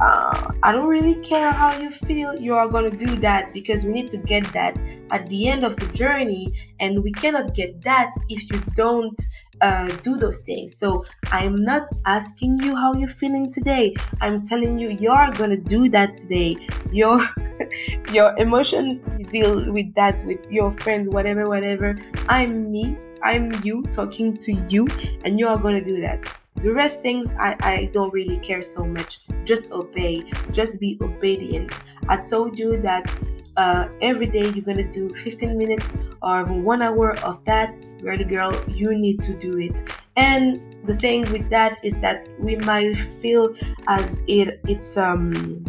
uh, 0.00 0.52
I 0.62 0.72
don't 0.72 0.88
really 0.88 1.14
care 1.16 1.50
how 1.52 1.78
you 1.78 1.90
feel, 1.90 2.34
you 2.36 2.54
are 2.54 2.68
going 2.68 2.90
to 2.90 2.96
do 2.96 3.16
that 3.16 3.52
because 3.52 3.84
we 3.84 3.92
need 3.92 4.08
to 4.10 4.18
get 4.18 4.44
that 4.52 4.78
at 5.10 5.28
the 5.28 5.48
end 5.48 5.64
of 5.64 5.76
the 5.76 5.86
journey, 5.86 6.52
and 6.80 7.02
we 7.02 7.12
cannot 7.12 7.54
get 7.54 7.82
that 7.82 8.12
if 8.28 8.50
you 8.50 8.60
don't 8.74 9.20
uh, 9.60 9.88
do 10.02 10.16
those 10.16 10.38
things. 10.38 10.76
So 10.76 11.04
I'm 11.32 11.56
not 11.56 11.88
asking 12.04 12.58
you 12.62 12.76
how 12.76 12.94
you're 12.94 13.08
feeling 13.08 13.50
today. 13.50 13.94
I'm 14.20 14.42
telling 14.42 14.76
you 14.78 14.90
you're 14.90 15.30
gonna 15.32 15.56
do 15.56 15.88
that 15.90 16.14
today. 16.14 16.56
Your 16.92 17.26
your 18.12 18.36
emotions, 18.38 19.02
you 19.18 19.24
deal 19.26 19.72
with 19.72 19.94
that 19.94 20.24
with 20.26 20.44
your 20.50 20.70
friends, 20.70 21.08
whatever, 21.08 21.48
whatever. 21.48 21.96
I'm 22.28 22.70
me. 22.70 22.96
I'm 23.22 23.52
you 23.64 23.82
talking 23.84 24.36
to 24.36 24.52
you, 24.68 24.86
and 25.24 25.38
you 25.38 25.48
are 25.48 25.56
going 25.58 25.74
to 25.74 25.84
do 25.84 26.00
that. 26.02 26.22
The 26.56 26.72
rest 26.72 27.02
things 27.02 27.30
I, 27.38 27.56
I 27.60 27.90
don't 27.92 28.12
really 28.12 28.38
care 28.38 28.62
so 28.62 28.84
much. 28.84 29.20
Just 29.44 29.70
obey, 29.72 30.24
just 30.50 30.80
be 30.80 30.98
obedient. 31.00 31.72
I 32.08 32.16
told 32.18 32.58
you 32.58 32.80
that 32.82 33.10
uh, 33.56 33.88
every 34.00 34.26
day 34.26 34.48
you're 34.50 34.64
gonna 34.64 34.90
do 34.90 35.08
15 35.14 35.56
minutes 35.56 35.96
or 36.22 36.44
one 36.44 36.82
hour 36.82 37.16
of 37.20 37.44
that 37.44 37.74
girly 38.02 38.24
girl, 38.24 38.52
you 38.68 38.94
need 38.96 39.22
to 39.22 39.34
do 39.34 39.58
it. 39.58 39.82
And 40.16 40.60
the 40.84 40.96
thing 40.96 41.30
with 41.32 41.48
that 41.50 41.78
is 41.84 41.96
that 41.98 42.28
we 42.38 42.56
might 42.56 42.94
feel 42.94 43.54
as 43.86 44.22
it 44.28 44.60
it's 44.66 44.96
um 44.96 45.64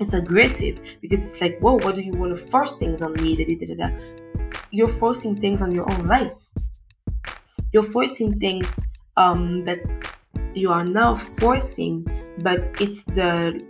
it's 0.00 0.14
aggressive 0.14 0.80
because 1.00 1.24
it's 1.30 1.40
like, 1.40 1.58
whoa, 1.60 1.74
what 1.74 1.94
do 1.94 2.02
you 2.02 2.12
want 2.12 2.34
to 2.34 2.46
force 2.46 2.78
things 2.78 3.02
on 3.02 3.12
me? 3.14 3.36
Da, 3.36 3.44
da, 3.44 3.74
da, 3.74 3.98
You're 4.70 4.88
forcing 4.88 5.36
things 5.36 5.60
on 5.60 5.72
your 5.72 5.90
own 5.90 6.06
life. 6.06 6.32
You're 7.72 7.82
forcing 7.82 8.40
things 8.40 8.78
um, 9.16 9.62
that 9.64 9.80
you 10.54 10.70
are 10.70 10.84
now 10.84 11.14
forcing, 11.14 12.06
but 12.42 12.70
it's 12.80 13.04
the 13.04 13.60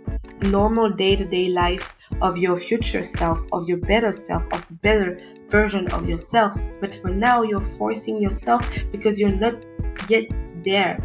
normal 0.41 0.89
day 0.89 1.15
to 1.15 1.25
day 1.25 1.49
life 1.49 1.95
of 2.21 2.37
your 2.37 2.57
future 2.57 3.03
self, 3.03 3.45
of 3.51 3.67
your 3.67 3.77
better 3.77 4.11
self, 4.11 4.43
of 4.51 4.65
the 4.67 4.73
better 4.75 5.19
version 5.49 5.87
of 5.91 6.07
yourself. 6.07 6.55
But 6.79 6.93
for 6.95 7.09
now, 7.09 7.43
you're 7.43 7.61
forcing 7.61 8.21
yourself 8.21 8.63
because 8.91 9.19
you're 9.19 9.31
not 9.31 9.65
yet 10.07 10.25
there. 10.63 10.99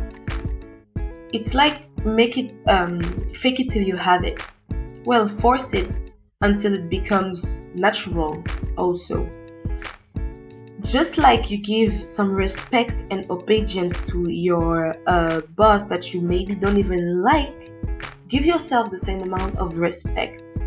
It's 1.32 1.54
like 1.54 1.88
make 2.04 2.38
it, 2.38 2.60
um, 2.68 3.00
fake 3.30 3.60
it 3.60 3.68
till 3.68 3.82
you 3.82 3.96
have 3.96 4.24
it. 4.24 4.40
Well, 5.04 5.28
force 5.28 5.74
it 5.74 6.12
until 6.40 6.74
it 6.74 6.88
becomes 6.88 7.60
natural, 7.74 8.42
also. 8.76 9.28
Just 10.90 11.18
like 11.18 11.50
you 11.50 11.58
give 11.58 11.92
some 11.92 12.32
respect 12.32 13.04
and 13.10 13.28
obedience 13.28 13.98
to 14.08 14.30
your 14.30 14.94
uh, 15.08 15.40
boss 15.56 15.82
that 15.84 16.14
you 16.14 16.20
maybe 16.20 16.54
don't 16.54 16.78
even 16.78 17.22
like, 17.22 17.72
give 18.28 18.46
yourself 18.46 18.92
the 18.92 18.98
same 18.98 19.20
amount 19.22 19.58
of 19.58 19.78
respect 19.78 20.62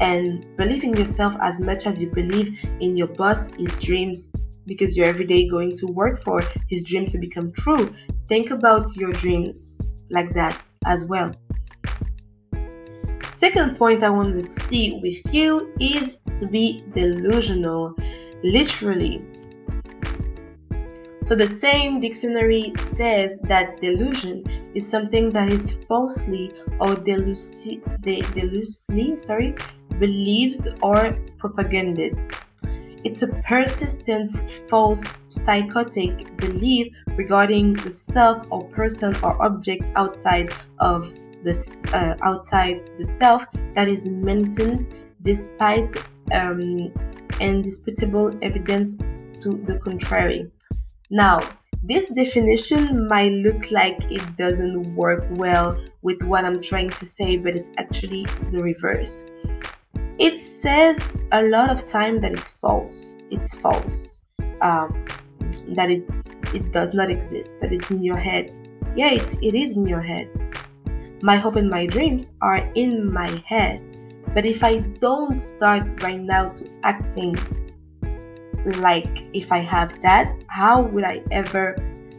and 0.00 0.44
believe 0.56 0.82
in 0.82 0.96
yourself 0.96 1.36
as 1.40 1.60
much 1.60 1.86
as 1.86 2.02
you 2.02 2.10
believe 2.10 2.68
in 2.80 2.96
your 2.96 3.06
boss, 3.06 3.48
his 3.50 3.78
dreams, 3.78 4.32
because 4.66 4.96
you're 4.96 5.06
every 5.06 5.24
day 5.24 5.48
going 5.48 5.70
to 5.76 5.86
work 5.86 6.18
for 6.18 6.42
his 6.68 6.82
dream 6.82 7.06
to 7.06 7.18
become 7.18 7.52
true. 7.52 7.92
Think 8.26 8.50
about 8.50 8.96
your 8.96 9.12
dreams 9.12 9.80
like 10.10 10.34
that 10.34 10.60
as 10.84 11.04
well. 11.04 11.32
Second 13.30 13.76
point 13.76 14.02
I 14.02 14.10
want 14.10 14.32
to 14.32 14.42
see 14.42 14.98
with 15.00 15.32
you 15.32 15.72
is 15.78 16.22
to 16.38 16.46
be 16.46 16.82
delusional. 16.92 17.94
Literally, 18.42 19.22
so 21.22 21.34
the 21.34 21.46
same 21.46 22.00
dictionary 22.00 22.72
says 22.74 23.38
that 23.40 23.80
delusion 23.80 24.42
is 24.74 24.88
something 24.88 25.30
that 25.30 25.48
is 25.48 25.84
falsely 25.84 26.50
or 26.80 26.96
delusi- 26.96 27.82
de- 28.00 28.22
delusely, 28.22 29.18
sorry, 29.18 29.54
believed 29.98 30.68
or 30.82 31.18
propagated. 31.38 32.18
It's 33.04 33.22
a 33.22 33.28
persistent 33.28 34.30
false 34.68 35.04
psychotic 35.28 36.36
belief 36.36 36.96
regarding 37.16 37.74
the 37.74 37.90
self 37.90 38.46
or 38.50 38.64
person 38.68 39.16
or 39.22 39.42
object 39.42 39.84
outside 39.96 40.52
of 40.80 41.10
this 41.42 41.82
uh, 41.94 42.16
outside 42.22 42.90
the 42.98 43.04
self 43.04 43.46
that 43.74 43.88
is 43.88 44.06
maintained 44.06 44.86
despite 45.22 45.94
um, 46.32 46.92
indisputable 47.40 48.30
evidence 48.42 48.96
to 49.40 49.56
the 49.64 49.78
contrary. 49.82 50.50
Now, 51.10 51.40
this 51.82 52.08
definition 52.10 53.08
might 53.08 53.32
look 53.32 53.70
like 53.72 54.12
it 54.12 54.36
doesn't 54.36 54.94
work 54.94 55.24
well 55.30 55.82
with 56.02 56.22
what 56.22 56.44
I'm 56.44 56.60
trying 56.60 56.90
to 56.90 57.04
say, 57.04 57.36
but 57.36 57.56
it's 57.56 57.72
actually 57.78 58.26
the 58.50 58.62
reverse. 58.62 59.30
It 60.18 60.36
says 60.36 61.24
a 61.32 61.42
lot 61.42 61.70
of 61.70 61.86
time 61.86 62.20
that 62.20 62.32
it's 62.32 62.60
false. 62.60 63.18
It's 63.30 63.54
false. 63.54 64.26
Um, 64.60 65.04
that 65.68 65.90
it's 65.90 66.36
it 66.54 66.70
does 66.72 66.94
not 66.94 67.10
exist. 67.10 67.60
That 67.60 67.72
it's 67.72 67.90
in 67.90 68.04
your 68.04 68.18
head. 68.18 68.52
Yeah, 68.94 69.10
it's, 69.12 69.34
it 69.42 69.54
is 69.54 69.76
in 69.76 69.86
your 69.86 70.02
head. 70.02 70.28
My 71.22 71.36
hope 71.36 71.56
and 71.56 71.70
my 71.70 71.86
dreams 71.86 72.36
are 72.40 72.70
in 72.74 73.12
my 73.12 73.30
head. 73.46 73.82
But 74.32 74.44
if 74.44 74.62
I 74.62 74.78
don't 74.78 75.38
start 75.38 76.02
right 76.02 76.20
now 76.20 76.50
to 76.50 76.70
acting 76.82 77.36
like 78.64 79.24
if 79.32 79.52
I 79.52 79.58
have 79.58 80.00
that, 80.02 80.42
how 80.48 80.82
will 80.82 81.04
I 81.04 81.22
ever 81.30 81.76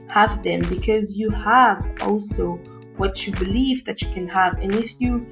have 0.10 0.43
them? 0.43 0.62
Because 0.69 1.17
you 1.17 1.29
have 1.29 1.88
also 2.01 2.57
what 2.98 3.25
you 3.25 3.33
believe 3.33 3.86
that 3.86 4.01
you 4.01 4.10
can 4.12 4.27
have. 4.27 4.57
And 4.60 4.75
if 4.75 5.00
you 5.00 5.25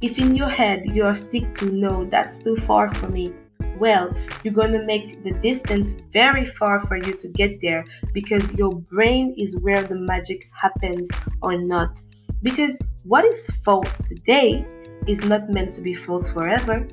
if 0.00 0.18
in 0.18 0.34
your 0.34 0.48
head 0.48 0.82
you 0.86 1.04
are 1.04 1.14
stick 1.14 1.54
to 1.56 1.70
no, 1.70 2.04
that's 2.04 2.38
too 2.38 2.56
far 2.56 2.88
for 2.88 3.08
me, 3.08 3.32
well, 3.78 4.14
you're 4.42 4.54
gonna 4.54 4.84
make 4.84 5.22
the 5.22 5.32
distance 5.32 5.92
very 6.10 6.44
far 6.44 6.78
for 6.78 6.96
you 6.96 7.14
to 7.14 7.28
get 7.28 7.60
there 7.60 7.84
because 8.12 8.58
your 8.58 8.74
brain 8.74 9.34
is 9.36 9.58
where 9.60 9.82
the 9.82 9.96
magic 9.96 10.50
happens 10.52 11.10
or 11.42 11.56
not. 11.58 12.00
Because 12.42 12.80
what 13.04 13.24
is 13.24 13.50
false 13.64 13.98
today 13.98 14.66
is 15.06 15.24
not 15.24 15.50
meant 15.50 15.72
to 15.74 15.80
be 15.80 15.94
false 15.94 16.32
forever. 16.32 16.86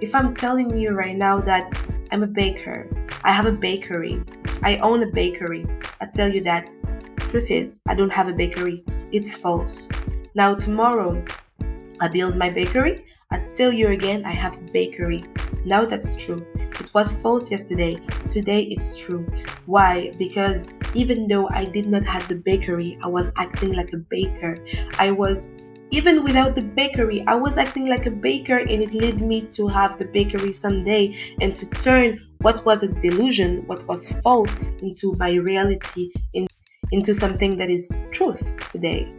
If 0.00 0.14
I'm 0.14 0.34
telling 0.34 0.76
you 0.76 0.90
right 0.90 1.16
now 1.16 1.40
that 1.40 1.72
I'm 2.10 2.22
a 2.22 2.26
baker, 2.26 2.88
I 3.22 3.32
have 3.32 3.46
a 3.46 3.52
bakery, 3.52 4.22
I 4.62 4.76
own 4.78 5.02
a 5.02 5.06
bakery, 5.06 5.66
I 6.00 6.06
tell 6.06 6.28
you 6.28 6.40
that. 6.42 6.70
Truth 7.30 7.50
is, 7.50 7.80
I 7.86 7.94
don't 7.94 8.12
have 8.12 8.28
a 8.28 8.32
bakery. 8.32 8.82
It's 9.12 9.34
false. 9.34 9.88
Now, 10.34 10.54
tomorrow, 10.54 11.22
I 12.00 12.08
build 12.08 12.36
my 12.36 12.48
bakery. 12.48 13.04
I 13.30 13.40
tell 13.40 13.70
you 13.70 13.88
again, 13.88 14.24
I 14.24 14.32
have 14.32 14.56
a 14.56 14.72
bakery. 14.72 15.24
Now 15.66 15.84
that's 15.84 16.16
true. 16.16 16.46
It 16.54 16.94
was 16.94 17.20
false 17.20 17.50
yesterday. 17.50 17.98
Today 18.30 18.62
it's 18.62 18.96
true. 18.96 19.26
Why? 19.66 20.12
Because 20.16 20.72
even 20.94 21.28
though 21.28 21.46
I 21.50 21.66
did 21.66 21.86
not 21.86 22.04
have 22.04 22.26
the 22.28 22.36
bakery, 22.36 22.96
I 23.02 23.08
was 23.08 23.30
acting 23.36 23.74
like 23.74 23.92
a 23.92 23.98
baker. 23.98 24.56
I 24.98 25.10
was 25.10 25.50
even 25.90 26.22
without 26.22 26.54
the 26.54 26.62
bakery, 26.62 27.24
I 27.26 27.34
was 27.34 27.56
acting 27.56 27.88
like 27.88 28.06
a 28.06 28.10
baker, 28.10 28.58
and 28.58 28.82
it 28.82 28.92
led 28.94 29.20
me 29.20 29.42
to 29.56 29.68
have 29.68 29.98
the 29.98 30.04
bakery 30.04 30.52
someday 30.52 31.14
and 31.40 31.54
to 31.54 31.66
turn 31.70 32.20
what 32.38 32.64
was 32.64 32.82
a 32.82 32.88
delusion, 32.88 33.66
what 33.66 33.86
was 33.88 34.12
false, 34.22 34.56
into 34.82 35.14
my 35.18 35.34
reality, 35.34 36.10
in, 36.34 36.46
into 36.92 37.14
something 37.14 37.56
that 37.56 37.70
is 37.70 37.90
truth 38.10 38.54
today. 38.70 39.12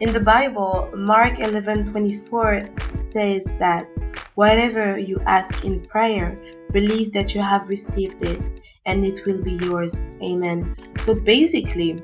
In 0.00 0.12
the 0.12 0.20
Bible, 0.20 0.88
Mark 0.94 1.40
11 1.40 1.90
24 1.90 2.68
says 3.12 3.44
that 3.58 3.88
whatever 4.36 4.96
you 4.96 5.20
ask 5.26 5.64
in 5.64 5.80
prayer, 5.80 6.38
believe 6.70 7.12
that 7.12 7.34
you 7.34 7.40
have 7.40 7.68
received 7.68 8.22
it 8.22 8.60
and 8.86 9.04
it 9.04 9.26
will 9.26 9.42
be 9.42 9.54
yours. 9.54 10.02
Amen. 10.22 10.76
So 11.00 11.16
basically, 11.16 11.98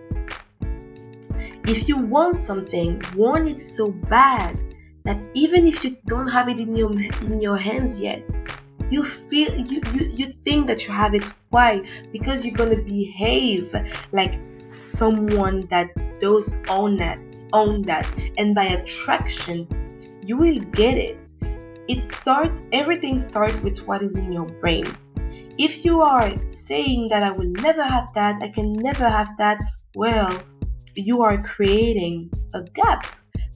if 1.66 1.88
you 1.88 1.96
want 1.96 2.37
something, 2.37 3.03
want 3.16 3.48
it 3.48 3.59
so 3.59 3.90
bad 3.90 4.59
that 5.05 5.18
even 5.35 5.66
if 5.66 5.85
you 5.85 5.96
don't 6.07 6.29
have 6.29 6.48
it 6.48 6.59
in 6.59 6.77
your 6.77 6.92
in 7.22 7.40
your 7.40 7.57
hands 7.57 8.00
yet, 8.00 8.22
you 8.90 9.03
feel 9.03 9.55
you 9.57 9.81
you, 9.92 10.11
you 10.14 10.27
think 10.27 10.66
that 10.66 10.87
you 10.87 10.92
have 10.92 11.14
it. 11.14 11.24
Why? 11.50 11.83
Because 12.12 12.44
you're 12.44 12.55
gonna 12.57 12.83
behave 12.83 13.74
like 14.12 14.38
someone 14.70 15.61
that 15.68 15.88
does 16.20 16.57
own 16.68 16.96
that, 16.98 17.18
own 17.53 17.83
that, 17.83 18.07
and 18.38 18.55
by 18.55 18.64
attraction, 18.64 19.68
you 20.27 20.37
will 20.37 20.61
get 20.72 20.98
it. 20.98 21.33
It 21.88 22.07
start 22.07 22.50
everything 22.72 23.18
starts 23.18 23.59
with 23.61 23.87
what 23.87 24.03
is 24.03 24.16
in 24.16 24.33
your 24.33 24.46
brain. 24.61 24.87
If 25.59 25.85
you 25.85 26.00
are 26.00 26.33
saying 26.48 27.09
that 27.09 27.22
I 27.22 27.31
will 27.31 27.50
never 27.62 27.85
have 27.85 28.12
that, 28.14 28.42
I 28.42 28.48
can 28.48 28.72
never 28.72 29.09
have 29.09 29.37
that, 29.37 29.61
well, 29.94 30.42
you 30.94 31.22
are 31.22 31.42
creating 31.42 32.30
a 32.54 32.62
gap 32.62 33.07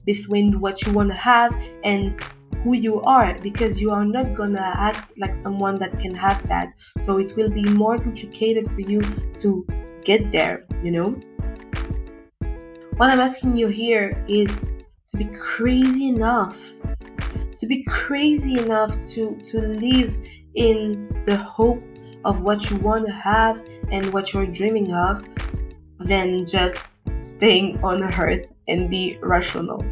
between 0.05 0.59
what 0.59 0.85
you 0.85 0.93
want 0.93 1.09
to 1.09 1.15
have 1.15 1.53
and 1.83 2.21
who 2.63 2.73
you 2.73 3.01
are 3.01 3.37
because 3.41 3.81
you 3.81 3.91
are 3.91 4.05
not 4.05 4.33
gonna 4.33 4.73
act 4.75 5.13
like 5.17 5.33
someone 5.33 5.75
that 5.75 5.97
can 5.99 6.13
have 6.13 6.45
that. 6.47 6.73
So 6.99 7.17
it 7.19 7.35
will 7.35 7.49
be 7.49 7.63
more 7.63 7.97
complicated 7.97 8.69
for 8.69 8.81
you 8.81 9.01
to 9.35 9.65
get 10.03 10.31
there, 10.31 10.65
you 10.83 10.91
know? 10.91 11.19
What 12.97 13.09
I'm 13.09 13.19
asking 13.19 13.55
you 13.55 13.67
here 13.67 14.23
is 14.27 14.65
to 15.09 15.17
be 15.17 15.25
crazy 15.25 16.09
enough 16.09 16.59
to 17.59 17.67
be 17.67 17.83
crazy 17.83 18.57
enough 18.57 18.99
to 19.01 19.35
to 19.43 19.59
live 19.59 20.17
in 20.55 21.07
the 21.25 21.35
hope 21.35 21.83
of 22.25 22.43
what 22.43 22.69
you 22.69 22.77
want 22.77 23.05
to 23.05 23.11
have 23.11 23.61
and 23.91 24.11
what 24.13 24.33
you're 24.33 24.45
dreaming 24.45 24.93
of 24.93 25.23
than 25.99 26.45
just 26.45 27.09
staying 27.21 27.83
on 27.83 27.99
the 27.99 28.13
earth 28.19 28.51
and 28.67 28.89
be 28.89 29.17
rational 29.21 29.83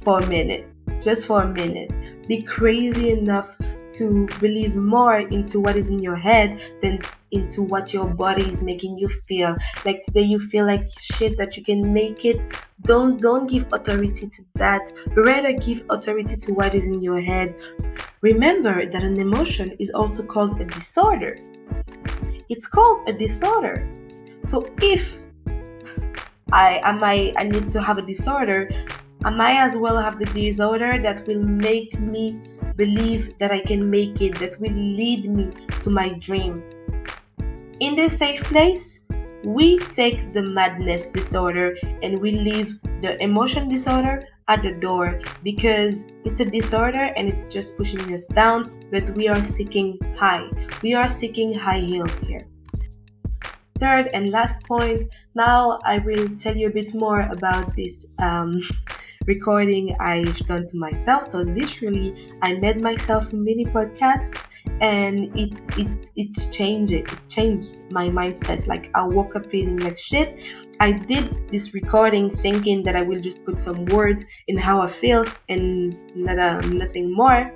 for 0.00 0.20
a 0.20 0.26
minute. 0.26 0.68
Just 1.00 1.26
for 1.26 1.42
a 1.42 1.48
minute. 1.48 1.92
Be 2.26 2.40
crazy 2.42 3.10
enough 3.10 3.56
to 3.96 4.26
believe 4.40 4.76
more 4.76 5.18
into 5.18 5.60
what 5.60 5.76
is 5.76 5.90
in 5.90 5.98
your 5.98 6.16
head 6.16 6.60
than 6.80 7.00
into 7.30 7.62
what 7.62 7.92
your 7.92 8.06
body 8.06 8.42
is 8.42 8.62
making 8.62 8.96
you 8.96 9.08
feel. 9.08 9.56
Like 9.84 10.00
today 10.02 10.22
you 10.22 10.38
feel 10.38 10.64
like 10.64 10.88
shit 10.88 11.36
that 11.38 11.56
you 11.56 11.62
can 11.62 11.92
make 11.92 12.24
it. 12.24 12.40
Don't 12.82 13.20
don't 13.20 13.48
give 13.48 13.66
authority 13.72 14.26
to 14.26 14.42
that. 14.54 14.90
Rather 15.14 15.52
give 15.52 15.82
authority 15.90 16.34
to 16.34 16.52
what 16.54 16.74
is 16.74 16.86
in 16.86 17.00
your 17.00 17.20
head. 17.20 17.54
Remember 18.22 18.86
that 18.86 19.02
an 19.02 19.20
emotion 19.20 19.76
is 19.78 19.90
also 19.90 20.24
called 20.24 20.60
a 20.60 20.64
disorder. 20.64 21.36
It's 22.48 22.66
called 22.66 23.08
a 23.08 23.12
disorder 23.12 23.86
So 24.46 24.68
if 24.80 25.25
I 26.52 26.80
am 26.84 27.02
I 27.02 27.32
I 27.36 27.44
need 27.44 27.68
to 27.70 27.82
have 27.82 27.98
a 27.98 28.02
disorder, 28.02 28.68
I 29.26 29.30
might 29.30 29.56
as 29.56 29.76
well 29.76 29.98
have 30.00 30.20
the 30.20 30.26
disorder 30.26 30.98
that 31.02 31.26
will 31.26 31.42
make 31.42 31.98
me 31.98 32.38
believe 32.76 33.36
that 33.38 33.50
I 33.50 33.58
can 33.58 33.90
make 33.90 34.20
it, 34.20 34.36
that 34.36 34.60
will 34.60 34.72
lead 34.72 35.28
me 35.28 35.50
to 35.82 35.90
my 35.90 36.12
dream. 36.20 36.62
In 37.80 37.96
this 37.96 38.16
safe 38.16 38.44
place, 38.44 39.04
we 39.44 39.78
take 39.78 40.32
the 40.32 40.42
madness 40.42 41.08
disorder 41.08 41.76
and 42.02 42.20
we 42.20 42.32
leave 42.32 42.80
the 43.02 43.20
emotion 43.20 43.68
disorder 43.68 44.22
at 44.46 44.62
the 44.62 44.72
door 44.72 45.18
because 45.42 46.06
it's 46.24 46.38
a 46.40 46.44
disorder 46.44 47.12
and 47.16 47.28
it's 47.28 47.42
just 47.44 47.76
pushing 47.76 48.12
us 48.12 48.26
down, 48.26 48.70
but 48.92 49.10
we 49.10 49.26
are 49.26 49.42
seeking 49.42 49.98
high. 50.16 50.48
We 50.82 50.94
are 50.94 51.08
seeking 51.08 51.52
high 51.52 51.80
heels 51.80 52.18
here. 52.18 52.46
Third 53.78 54.08
and 54.14 54.30
last 54.30 54.64
point, 54.64 55.12
now 55.34 55.78
I 55.84 55.98
will 55.98 56.28
tell 56.30 56.56
you 56.56 56.68
a 56.68 56.70
bit 56.70 56.94
more 56.94 57.20
about 57.20 57.76
this 57.76 58.06
um, 58.18 58.58
recording 59.26 59.94
I've 60.00 60.38
done 60.46 60.66
to 60.68 60.76
myself. 60.78 61.24
So 61.24 61.42
literally, 61.42 62.14
I 62.40 62.54
made 62.54 62.80
myself 62.80 63.32
a 63.32 63.36
mini 63.36 63.66
podcast, 63.66 64.42
and 64.80 65.30
it 65.36 65.52
it 65.76 66.10
it 66.16 66.52
changed 66.52 66.92
it. 66.92 67.06
Changed 67.28 67.90
my 67.90 68.08
mindset. 68.08 68.66
Like 68.66 68.90
I 68.94 69.06
woke 69.06 69.36
up 69.36 69.44
feeling 69.44 69.78
like 69.78 69.98
shit. 69.98 70.42
I 70.80 70.92
did 70.92 71.50
this 71.50 71.74
recording 71.74 72.30
thinking 72.30 72.82
that 72.84 72.96
I 72.96 73.02
will 73.02 73.20
just 73.20 73.44
put 73.44 73.58
some 73.58 73.84
words 73.86 74.24
in 74.48 74.56
how 74.56 74.80
I 74.80 74.86
feel 74.86 75.24
and 75.48 75.96
not, 76.14 76.38
uh, 76.38 76.60
nothing 76.68 77.12
more. 77.12 77.52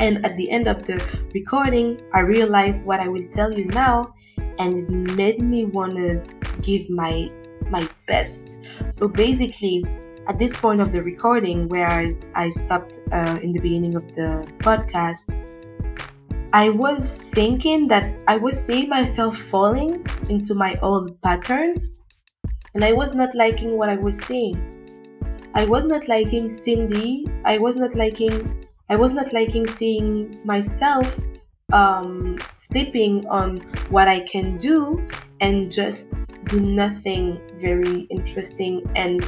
And 0.00 0.24
at 0.24 0.36
the 0.38 0.50
end 0.50 0.66
of 0.66 0.86
the 0.86 0.96
recording, 1.34 2.00
I 2.14 2.20
realized 2.20 2.84
what 2.84 3.00
I 3.00 3.08
will 3.08 3.26
tell 3.26 3.52
you 3.52 3.66
now, 3.66 4.14
and 4.60 4.76
it 4.76 4.90
made 4.90 5.40
me 5.40 5.64
want 5.64 5.96
to 5.96 6.22
give 6.62 6.88
my 6.90 7.30
my 7.70 7.88
best. 8.06 8.58
So 8.90 9.08
basically, 9.08 9.84
at 10.28 10.38
this 10.38 10.54
point 10.54 10.80
of 10.80 10.92
the 10.92 11.02
recording 11.02 11.68
where 11.68 11.88
I, 11.88 12.14
I 12.34 12.50
stopped 12.50 13.00
uh, 13.12 13.38
in 13.42 13.52
the 13.52 13.60
beginning 13.60 13.94
of 13.94 14.12
the 14.12 14.46
podcast, 14.58 15.32
I 16.52 16.68
was 16.68 17.30
thinking 17.32 17.88
that 17.88 18.12
I 18.28 18.36
was 18.36 18.60
seeing 18.60 18.88
myself 18.88 19.38
falling 19.38 20.04
into 20.28 20.54
my 20.54 20.76
old 20.82 21.20
patterns 21.22 21.88
and 22.74 22.84
I 22.84 22.92
was 22.92 23.14
not 23.14 23.34
liking 23.34 23.78
what 23.78 23.88
I 23.88 23.96
was 23.96 24.18
seeing. 24.18 24.58
I 25.54 25.64
was 25.64 25.84
not 25.84 26.06
liking 26.06 26.48
Cindy. 26.48 27.26
I 27.44 27.58
was 27.58 27.76
not 27.76 27.94
liking 27.94 28.66
I 28.90 28.96
was 28.96 29.12
not 29.12 29.32
liking 29.32 29.66
seeing 29.66 30.36
myself 30.44 31.16
um, 31.72 32.38
sleeping 32.46 33.26
on 33.28 33.58
what 33.90 34.08
I 34.08 34.20
can 34.20 34.56
do 34.56 35.06
and 35.40 35.70
just 35.70 36.32
do 36.46 36.60
nothing 36.60 37.40
very 37.56 38.02
interesting 38.10 38.88
and 38.94 39.24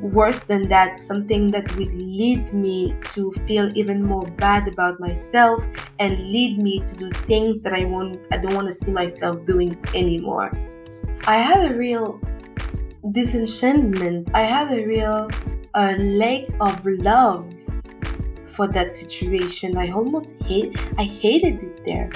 worse 0.00 0.40
than 0.40 0.68
that, 0.68 0.96
something 0.96 1.50
that 1.50 1.74
would 1.76 1.92
lead 1.92 2.52
me 2.52 2.94
to 3.14 3.32
feel 3.46 3.70
even 3.74 4.02
more 4.02 4.26
bad 4.32 4.68
about 4.68 5.00
myself 5.00 5.64
and 5.98 6.18
lead 6.30 6.62
me 6.62 6.80
to 6.80 6.94
do 6.94 7.10
things 7.10 7.62
that 7.62 7.72
I 7.72 7.84
want 7.84 8.18
I 8.30 8.36
don't 8.36 8.54
want 8.54 8.66
to 8.68 8.72
see 8.72 8.92
myself 8.92 9.44
doing 9.44 9.76
anymore. 9.94 10.52
I 11.26 11.36
had 11.36 11.70
a 11.70 11.74
real 11.74 12.20
disenchantment. 13.12 14.30
I 14.34 14.42
had 14.42 14.70
a 14.72 14.84
real 14.86 15.30
uh, 15.74 15.94
lack 15.98 16.44
of 16.60 16.84
love 16.84 17.52
for 18.54 18.68
that 18.68 18.92
situation. 18.92 19.76
I 19.76 19.90
almost 19.90 20.42
hate 20.44 20.76
I 20.98 21.04
hated 21.04 21.62
it 21.62 21.84
there. 21.84 22.10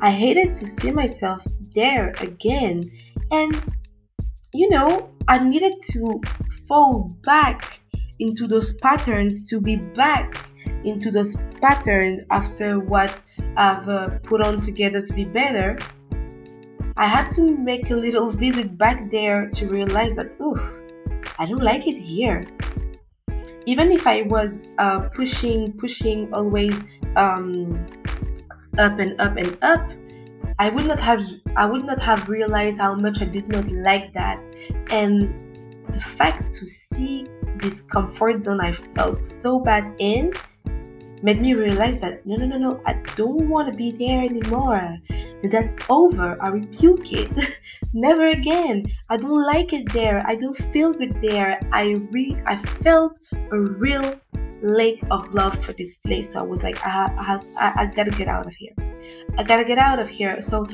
I 0.00 0.10
hated 0.10 0.54
to 0.54 0.64
see 0.66 0.90
myself 0.90 1.46
there 1.74 2.14
again. 2.20 2.90
And 3.30 3.62
you 4.52 4.68
know, 4.70 5.10
I 5.28 5.38
needed 5.38 5.82
to 5.92 6.20
fall 6.68 7.16
back 7.22 7.80
into 8.18 8.46
those 8.46 8.72
patterns 8.74 9.42
to 9.50 9.60
be 9.60 9.76
back 9.76 10.36
into 10.84 11.10
those 11.10 11.36
patterns 11.60 12.22
after 12.30 12.78
what 12.78 13.22
I've 13.56 13.88
uh, 13.88 14.18
put 14.22 14.40
on 14.40 14.60
together 14.60 15.00
to 15.00 15.12
be 15.12 15.24
better. 15.24 15.78
I 16.96 17.06
had 17.06 17.30
to 17.32 17.56
make 17.56 17.90
a 17.90 17.96
little 17.96 18.30
visit 18.30 18.78
back 18.78 19.10
there 19.10 19.48
to 19.50 19.66
realize 19.66 20.14
that, 20.16 20.36
ooh, 20.40 20.56
I 21.38 21.46
don't 21.46 21.62
like 21.62 21.86
it 21.86 21.96
here. 22.00 22.44
Even 23.66 23.90
if 23.92 24.06
I 24.06 24.22
was 24.22 24.68
uh, 24.78 25.08
pushing, 25.08 25.72
pushing 25.72 26.32
always 26.34 26.82
um, 27.16 27.86
up 28.78 28.98
and 28.98 29.20
up 29.20 29.36
and 29.36 29.56
up, 29.62 29.90
I 30.58 30.70
would 30.70 30.86
not 30.86 31.00
have 31.00 31.20
I 31.56 31.66
would 31.66 31.84
not 31.84 32.00
have 32.00 32.28
realized 32.28 32.78
how 32.78 32.94
much 32.94 33.20
I 33.22 33.24
did 33.24 33.48
not 33.48 33.68
like 33.70 34.12
that. 34.12 34.40
And 34.90 35.34
the 35.88 36.00
fact 36.00 36.52
to 36.52 36.64
see 36.64 37.26
this 37.56 37.80
comfort 37.80 38.44
zone 38.44 38.60
I 38.60 38.72
felt 38.72 39.20
so 39.20 39.58
bad 39.58 39.94
in 39.98 40.32
made 41.22 41.40
me 41.40 41.54
realize 41.54 42.00
that 42.02 42.26
no 42.26 42.36
no 42.36 42.46
no 42.46 42.58
no 42.58 42.80
I 42.86 42.94
don't 43.16 43.48
want 43.48 43.70
to 43.70 43.76
be 43.76 43.90
there 43.92 44.22
anymore. 44.22 44.98
That's 45.50 45.76
over. 45.88 46.36
I 46.42 46.48
rebuke 46.48 47.12
it. 47.12 47.30
Never 47.92 48.26
again. 48.26 48.86
I 49.08 49.16
don't 49.16 49.42
like 49.42 49.72
it 49.72 49.92
there. 49.92 50.22
I 50.26 50.34
don't 50.34 50.56
feel 50.56 50.92
good 50.92 51.20
there. 51.20 51.60
I 51.72 51.96
re 52.10 52.36
I 52.46 52.56
felt 52.56 53.20
a 53.52 53.58
real 53.58 54.20
lack 54.62 54.96
of 55.10 55.34
love 55.34 55.62
for 55.62 55.72
this 55.72 55.96
place. 55.98 56.32
So 56.32 56.40
I 56.40 56.42
was 56.42 56.62
like, 56.62 56.84
I, 56.84 57.12
I, 57.18 57.40
I, 57.56 57.82
I 57.82 57.86
gotta 57.86 58.10
get 58.10 58.28
out 58.28 58.46
of 58.46 58.54
here. 58.54 58.72
I 59.36 59.42
gotta 59.42 59.64
get 59.64 59.78
out 59.78 59.98
of 59.98 60.08
here. 60.08 60.40
So, 60.40 60.66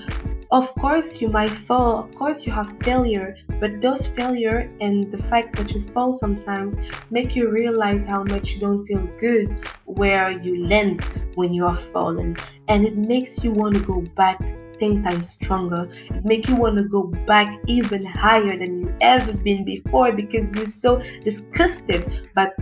of 0.53 0.75
course, 0.75 1.23
you 1.23 1.29
might 1.29 1.51
fall. 1.51 1.99
Of 1.99 2.15
course, 2.15 2.47
you 2.47 2.53
have 2.53 2.77
failure. 2.83 3.37
But 3.61 3.81
those 3.81 4.07
failure 4.07 4.71
and 4.81 5.11
the 5.11 5.17
fact 5.19 5.57
that 5.57 5.73
you 5.73 5.81
fall 5.81 6.13
sometimes 6.13 6.77
make 7.11 7.37
you 7.37 7.51
realize 7.51 8.05
how 8.05 8.25
much 8.25 8.55
you 8.55 8.61
don't 8.61 8.85
feel 8.87 9.07
good 9.19 9.55
where 9.85 10.31
you 10.31 10.67
land 10.67 11.03
when 11.35 11.55
you 11.55 11.67
are 11.67 11.77
fallen, 11.77 12.37
and 12.69 12.85
it 12.85 12.97
makes 12.97 13.45
you 13.45 13.53
want 13.53 13.77
to 13.77 13.83
go 13.83 14.01
back 14.17 14.39
10 14.79 15.03
times 15.03 15.31
stronger. 15.31 15.89
It 16.11 16.25
make 16.25 16.49
you 16.49 16.57
want 16.57 16.79
to 16.79 16.85
go 16.85 17.05
back 17.05 17.61
even 17.67 18.05
higher 18.05 18.57
than 18.57 18.81
you 18.81 18.91
ever 19.01 19.33
been 19.33 19.65
before 19.65 20.11
because 20.11 20.53
you're 20.53 20.65
so 20.65 21.01
disgusted 21.23 22.29
but 22.35 22.55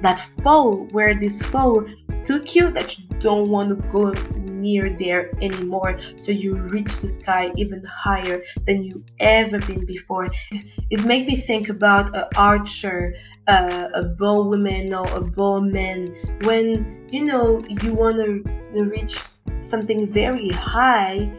that 0.00 0.20
fall 0.20 0.86
where 0.92 1.14
this 1.14 1.42
fall 1.42 1.84
took 2.22 2.54
you 2.54 2.70
that 2.70 2.96
you 2.96 3.04
don't 3.18 3.48
want 3.48 3.70
to 3.70 3.76
go 3.90 4.14
near 4.58 4.90
there 4.90 5.30
anymore. 5.40 5.96
So 6.16 6.32
you 6.32 6.56
reach 6.56 6.96
the 7.00 7.08
sky 7.08 7.50
even 7.56 7.82
higher 7.84 8.42
than 8.66 8.82
you 8.84 9.04
ever 9.20 9.58
been 9.60 9.84
before. 9.86 10.30
It 10.90 11.04
made 11.04 11.26
me 11.26 11.36
think 11.36 11.68
about 11.68 12.16
an 12.16 12.24
archer 12.36 13.14
uh, 13.46 13.88
a 13.94 14.04
bow 14.04 14.42
woman 14.42 14.92
or 14.92 15.06
a 15.14 15.20
bow 15.20 15.60
man. 15.60 16.14
When 16.42 17.06
you 17.10 17.24
know 17.24 17.60
you 17.68 17.94
want 17.94 18.18
to 18.18 18.84
reach 18.84 19.18
something 19.60 20.06
very 20.06 20.50
high 20.50 21.30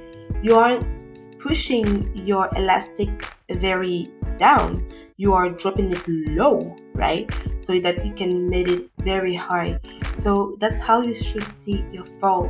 you 0.41 0.55
aren't 0.55 0.85
pushing 1.39 2.09
your 2.15 2.49
elastic 2.55 3.09
very 3.55 4.09
down 4.37 4.85
you 5.17 5.33
are 5.33 5.49
dropping 5.49 5.91
it 5.91 6.03
low 6.07 6.75
right? 6.99 7.31
So 7.59 7.79
that 7.79 8.05
you 8.05 8.13
can 8.13 8.49
make 8.49 8.67
it 8.67 8.91
very 8.99 9.33
high. 9.33 9.79
So 10.13 10.55
that's 10.59 10.77
how 10.77 11.01
you 11.01 11.13
should 11.13 11.47
see 11.47 11.85
your 11.91 12.03
fall. 12.19 12.47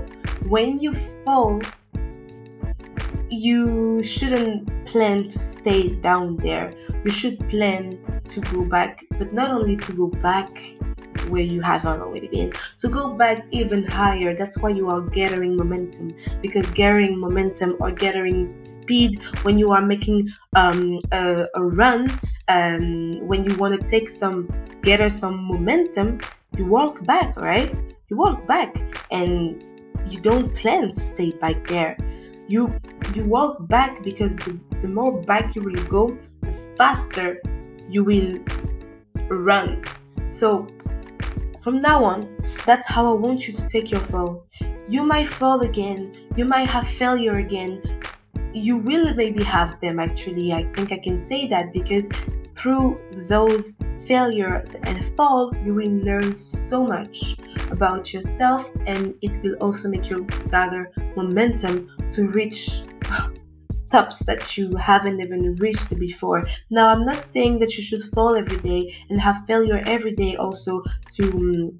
When 0.50 0.80
you 0.80 0.92
fall 0.92 1.62
you 3.30 4.02
shouldn't 4.04 4.68
plan 4.86 5.24
to 5.28 5.38
stay 5.40 5.96
down 5.96 6.36
there 6.38 6.72
you 7.04 7.12
should 7.12 7.38
plan 7.50 7.98
to 8.28 8.42
go 8.42 8.66
back 8.66 9.06
but 9.18 9.32
not 9.34 9.52
only 9.52 9.76
to 9.76 9.94
go 9.94 10.08
back 10.08 10.50
where 11.30 11.42
you 11.42 11.62
haven't 11.62 12.02
already 12.02 12.28
been. 12.28 12.52
To 12.80 12.88
go 12.90 13.14
back 13.14 13.46
even 13.52 13.84
higher, 13.84 14.36
that's 14.36 14.58
why 14.58 14.70
you 14.70 14.90
are 14.90 15.02
gathering 15.02 15.56
momentum 15.56 16.12
because 16.42 16.68
gathering 16.72 17.18
momentum 17.20 17.76
or 17.80 17.92
gathering 17.92 18.60
speed 18.60 19.22
when 19.44 19.58
you 19.58 19.72
are 19.72 19.82
making 19.82 20.30
um, 20.56 21.00
a, 21.12 21.46
a 21.56 21.64
run, 21.64 22.12
um, 22.48 23.20
when 23.28 23.44
you 23.44 23.56
want 23.56 23.80
to 23.80 23.86
take 23.88 24.10
some, 24.10 24.52
gather 24.82 25.10
some 25.10 25.44
momentum, 25.44 26.20
you 26.58 26.68
walk 26.68 27.04
back, 27.06 27.36
right? 27.40 27.74
You 28.10 28.18
walk 28.18 28.46
back 28.48 28.82
and 29.12 29.64
you 30.10 30.20
don't 30.22 30.54
plan 30.56 30.90
to 30.94 31.02
stay 31.02 31.32
back 31.32 31.68
there. 31.68 31.98
You 32.50 32.74
you 33.14 33.26
walk 33.26 33.68
back 33.70 34.04
because 34.04 34.36
the, 34.36 34.60
the 34.82 34.88
more 34.90 35.22
back 35.22 35.56
you 35.56 35.62
will 35.62 35.84
go, 35.86 36.18
the 36.42 36.52
faster 36.76 37.42
you 37.88 38.04
will 38.04 38.40
run. 39.30 39.84
So 40.26 40.68
from 41.60 41.82
now 41.82 42.04
on, 42.04 42.36
that's 42.66 42.88
how 42.88 43.08
I 43.08 43.14
want 43.14 43.48
you 43.48 43.54
to 43.54 43.66
take 43.68 43.92
your 43.92 44.00
fall. 44.00 44.46
You 44.88 45.04
might 45.04 45.28
fall 45.28 45.62
again, 45.62 46.12
you 46.36 46.46
might 46.46 46.68
have 46.70 46.88
failure 46.88 47.38
again. 47.38 47.82
You 48.52 48.80
will 48.80 49.14
maybe 49.14 49.44
have 49.44 49.80
them 49.80 50.00
actually. 50.00 50.52
I 50.52 50.64
think 50.74 50.92
I 50.92 50.98
can 50.98 51.20
say 51.20 51.46
that 51.48 51.72
because 51.72 52.10
through 52.60 53.00
those 53.28 53.78
failures 54.06 54.76
and 54.84 55.04
fall, 55.16 55.56
you 55.64 55.74
will 55.74 55.92
learn 55.92 56.34
so 56.34 56.84
much 56.84 57.38
about 57.72 58.14
yourself 58.14 58.70
and 58.86 59.16
it 59.22 59.42
will 59.42 59.56
also 59.62 59.90
make 59.90 60.10
you 60.10 60.28
gather 60.52 60.92
momentum 61.16 61.88
to 62.12 62.28
reach 62.30 62.82
tops 63.90 64.20
that 64.26 64.58
you 64.58 64.76
haven't 64.76 65.20
even 65.20 65.56
reached 65.56 65.98
before. 65.98 66.46
Now, 66.70 66.90
I'm 66.90 67.06
not 67.06 67.22
saying 67.22 67.60
that 67.60 67.76
you 67.76 67.84
should 67.84 68.04
fall 68.14 68.36
every 68.36 68.58
day 68.58 68.94
and 69.10 69.20
have 69.20 69.46
failure 69.48 69.82
every 69.86 70.12
day 70.12 70.36
also 70.36 70.82
to 71.16 71.24
mm, 71.24 71.80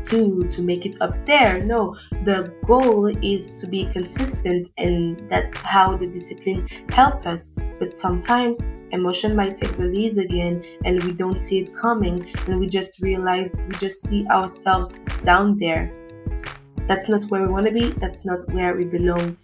um, 0.00 0.04
to 0.04 0.48
to 0.48 0.62
make 0.62 0.86
it 0.86 0.96
up 1.00 1.14
there. 1.26 1.60
No 1.60 1.96
the 2.24 2.52
goal 2.66 3.06
is 3.24 3.50
to 3.56 3.66
be 3.66 3.84
consistent 3.86 4.68
and 4.78 5.20
that's 5.28 5.60
how 5.60 5.96
the 5.96 6.06
discipline 6.06 6.66
help 6.90 7.26
us. 7.26 7.50
But 7.78 7.96
sometimes 7.96 8.62
emotion 8.92 9.36
might 9.36 9.56
take 9.56 9.76
the 9.76 9.86
lead 9.86 10.18
again 10.18 10.62
and 10.84 11.02
we 11.04 11.12
don't 11.12 11.38
see 11.38 11.60
it 11.60 11.74
coming 11.74 12.26
and 12.46 12.60
we 12.60 12.66
just 12.66 13.00
realize 13.00 13.62
we 13.68 13.74
just 13.76 14.06
see 14.06 14.26
ourselves 14.28 14.98
down 15.24 15.56
there. 15.58 15.92
That's 16.86 17.08
not 17.08 17.24
where 17.30 17.42
we 17.42 17.48
want 17.48 17.66
to 17.66 17.72
be 17.72 17.90
that's 17.90 18.24
not 18.24 18.48
where 18.52 18.74
we 18.76 18.84
belong. 18.84 19.36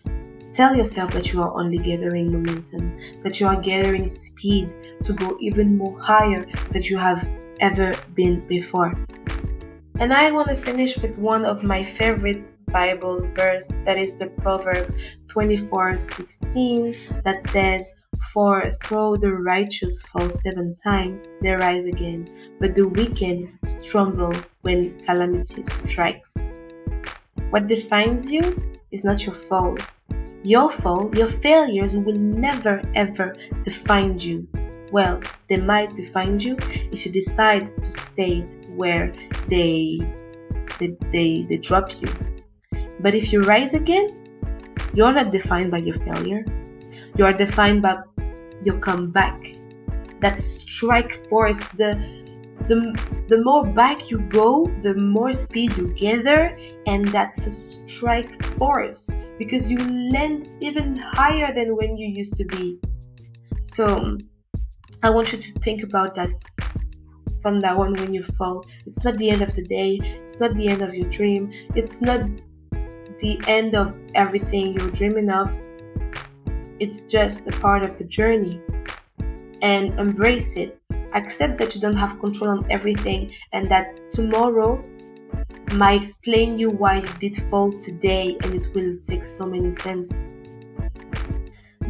Tell 0.53 0.75
yourself 0.75 1.12
that 1.12 1.33
you 1.35 1.42
are 1.42 1.55
only 1.55 1.77
gathering 1.77 2.33
momentum, 2.33 2.97
that 3.23 3.40
you 3.40 3.47
are 3.47 3.61
gathering 3.61 4.07
speed 4.07 4.75
to 5.05 5.12
go 5.12 5.37
even 5.38 5.77
more 5.77 6.01
higher 6.01 6.47
than 6.71 6.83
you 6.83 6.97
have 6.97 7.29
ever 7.61 7.95
been 8.14 8.40
before. 8.47 8.97
And 9.98 10.12
I 10.12 10.30
want 10.30 10.48
to 10.48 10.54
finish 10.54 10.98
with 10.98 11.16
one 11.16 11.46
of 11.46 11.64
my 11.64 11.82
favorite 11.82 12.52
Bible 12.66 13.24
verse 13.35 13.66
that 13.85 13.96
is 13.96 14.12
the 14.12 14.26
Proverb 14.26 14.94
24:16 15.28 16.94
that 17.24 17.40
says, 17.40 17.94
"For 18.30 18.70
though 18.90 19.16
the 19.16 19.32
righteous 19.32 20.02
fall 20.02 20.28
seven 20.28 20.76
times, 20.76 21.30
they 21.40 21.54
rise 21.54 21.87
again, 21.87 22.28
but 22.61 22.74
the 22.74 22.87
wicked 22.87 23.48
stumble 23.66 24.35
when 24.61 25.00
calamity 25.06 25.62
strikes." 25.64 26.59
What 27.48 27.66
defines 27.66 28.30
you 28.30 28.54
is 28.90 29.02
not 29.02 29.24
your 29.24 29.35
fall, 29.35 29.78
your 30.42 30.68
fall, 30.68 31.09
your 31.16 31.28
failures 31.28 31.96
will 31.96 32.20
never 32.20 32.82
ever 32.94 33.35
define 33.64 34.18
you. 34.18 34.46
Well, 34.92 35.22
they 35.48 35.56
might 35.56 35.96
define 35.96 36.38
you 36.38 36.59
if 36.92 37.06
you 37.06 37.12
decide 37.12 37.82
to 37.82 37.90
stay 37.90 38.44
where 38.76 39.12
they 39.48 40.00
they, 40.78 40.96
they, 41.10 41.46
they 41.48 41.56
drop 41.56 41.90
you. 42.00 42.08
But 43.00 43.14
if 43.14 43.32
you 43.32 43.42
rise 43.42 43.74
again, 43.74 44.16
you're 44.94 45.12
not 45.12 45.32
defined 45.32 45.70
by 45.70 45.78
your 45.78 45.94
failure. 45.94 46.44
You 47.16 47.24
are 47.24 47.32
defined 47.32 47.82
by 47.82 47.98
your 48.62 48.78
comeback. 48.78 49.46
That 50.20 50.38
strike 50.38 51.12
force, 51.28 51.68
the 51.68 52.02
the, 52.68 52.98
the 53.28 53.44
more 53.44 53.64
back 53.64 54.10
you 54.10 54.18
go, 54.18 54.66
the 54.82 54.94
more 54.96 55.32
speed 55.32 55.76
you 55.76 55.92
gather, 55.94 56.56
and 56.86 57.06
that's 57.08 57.46
a 57.46 57.50
strike 57.50 58.42
force 58.58 59.14
because 59.38 59.70
you 59.70 59.78
land 60.10 60.48
even 60.60 60.96
higher 60.96 61.54
than 61.54 61.76
when 61.76 61.96
you 61.96 62.08
used 62.08 62.34
to 62.36 62.44
be. 62.44 62.80
So, 63.62 64.18
I 65.02 65.10
want 65.10 65.32
you 65.32 65.38
to 65.38 65.52
think 65.60 65.84
about 65.84 66.16
that 66.16 66.32
from 67.40 67.61
that 67.61 67.77
one 67.77 67.94
when 67.94 68.12
you 68.12 68.22
fall. 68.22 68.64
It's 68.87 69.05
not 69.05 69.18
the 69.18 69.31
end 69.31 69.42
of 69.42 69.55
the 69.55 69.62
day, 69.62 70.01
it's 70.03 70.40
not 70.40 70.57
the 70.57 70.68
end 70.68 70.83
of 70.83 70.94
your 70.94 71.09
dream, 71.11 71.51
it's 71.75 72.01
not 72.01 72.20
the 73.18 73.40
end 73.46 73.75
of 73.75 73.96
everything 74.14 74.72
you're 74.72 74.90
dreaming 74.90 75.31
of. 75.31 75.57
It's 76.79 77.03
just 77.03 77.49
a 77.49 77.53
part 77.53 77.83
of 77.83 77.96
the 77.96 78.05
journey. 78.05 78.61
And 79.62 79.99
embrace 79.99 80.57
it 80.57 80.79
accept 81.16 81.59
that 81.59 81.75
you 81.75 81.81
don't 81.81 81.96
have 81.96 82.20
control 82.20 82.51
on 82.51 82.70
everything 82.70 83.31
and 83.53 83.70
that 83.70 83.99
tomorrow 84.11 84.83
might 85.72 86.01
explain 86.01 86.57
you 86.57 86.70
why 86.70 86.99
you 86.99 87.09
did 87.18 87.37
fall 87.49 87.72
today 87.72 88.37
and 88.42 88.55
it 88.55 88.68
will 88.75 88.96
take 88.99 89.25
so 89.25 89.46
many 89.46 89.70
sense 89.70 90.37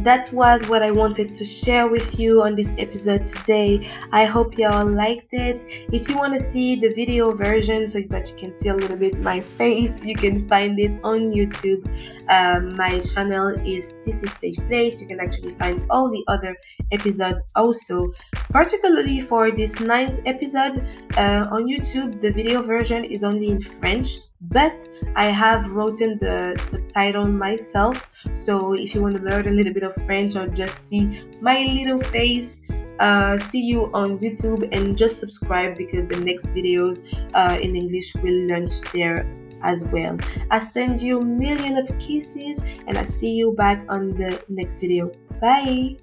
that 0.07 0.31
was 0.31 0.69
what 0.69 0.81
I 0.81 0.89
wanted 0.89 1.35
to 1.35 1.43
share 1.43 1.89
with 1.89 2.17
you 2.17 2.41
on 2.41 2.55
this 2.55 2.73
episode 2.77 3.27
today. 3.27 3.85
I 4.13 4.23
hope 4.23 4.57
y'all 4.57 4.89
liked 4.89 5.33
it. 5.33 5.65
If 5.91 6.07
you 6.07 6.15
want 6.15 6.31
to 6.31 6.39
see 6.39 6.77
the 6.77 6.87
video 6.93 7.31
version 7.31 7.85
so 7.87 7.99
that 8.11 8.29
you 8.29 8.37
can 8.37 8.53
see 8.53 8.69
a 8.69 8.73
little 8.73 8.95
bit 8.95 9.19
my 9.19 9.41
face, 9.41 10.05
you 10.05 10.15
can 10.15 10.47
find 10.47 10.79
it 10.79 10.93
on 11.03 11.31
YouTube. 11.31 11.83
Um, 12.29 12.73
my 12.77 12.99
channel 12.99 13.49
is 13.67 13.83
Cici 13.83 14.29
Safe 14.29 14.65
Place. 14.69 15.01
You 15.01 15.07
can 15.07 15.19
actually 15.19 15.51
find 15.51 15.85
all 15.89 16.09
the 16.09 16.23
other 16.29 16.55
episodes 16.93 17.41
also. 17.53 18.07
Particularly 18.49 19.19
for 19.19 19.51
this 19.51 19.77
ninth 19.81 20.21
episode 20.25 20.87
uh, 21.17 21.47
on 21.51 21.67
YouTube, 21.67 22.21
the 22.21 22.31
video 22.31 22.61
version 22.61 23.03
is 23.03 23.25
only 23.25 23.49
in 23.49 23.61
French 23.61 24.19
but 24.41 24.87
I 25.15 25.25
have 25.25 25.69
written 25.71 26.17
the 26.17 26.55
subtitle 26.57 27.27
myself. 27.27 28.09
So 28.33 28.73
if 28.73 28.93
you 28.93 29.01
want 29.01 29.17
to 29.17 29.23
learn 29.23 29.47
a 29.47 29.51
little 29.51 29.73
bit 29.73 29.83
of 29.83 29.93
French 30.05 30.35
or 30.35 30.47
just 30.47 30.87
see 30.87 31.21
my 31.41 31.63
little 31.63 31.97
face, 31.97 32.61
uh, 32.99 33.37
see 33.37 33.61
you 33.61 33.91
on 33.93 34.17
YouTube 34.19 34.67
and 34.71 34.97
just 34.97 35.19
subscribe 35.19 35.75
because 35.75 36.05
the 36.05 36.19
next 36.19 36.53
videos 36.53 37.03
uh, 37.33 37.57
in 37.59 37.75
English 37.75 38.15
will 38.15 38.47
launch 38.47 38.81
there 38.93 39.27
as 39.63 39.85
well. 39.85 40.17
I 40.51 40.59
send 40.59 41.01
you 41.01 41.19
a 41.19 41.25
million 41.25 41.77
of 41.77 41.87
kisses 41.99 42.79
and 42.87 42.97
I 42.97 43.03
see 43.03 43.33
you 43.33 43.53
back 43.53 43.85
on 43.89 44.15
the 44.15 44.43
next 44.49 44.79
video. 44.79 45.11
Bye. 45.41 45.97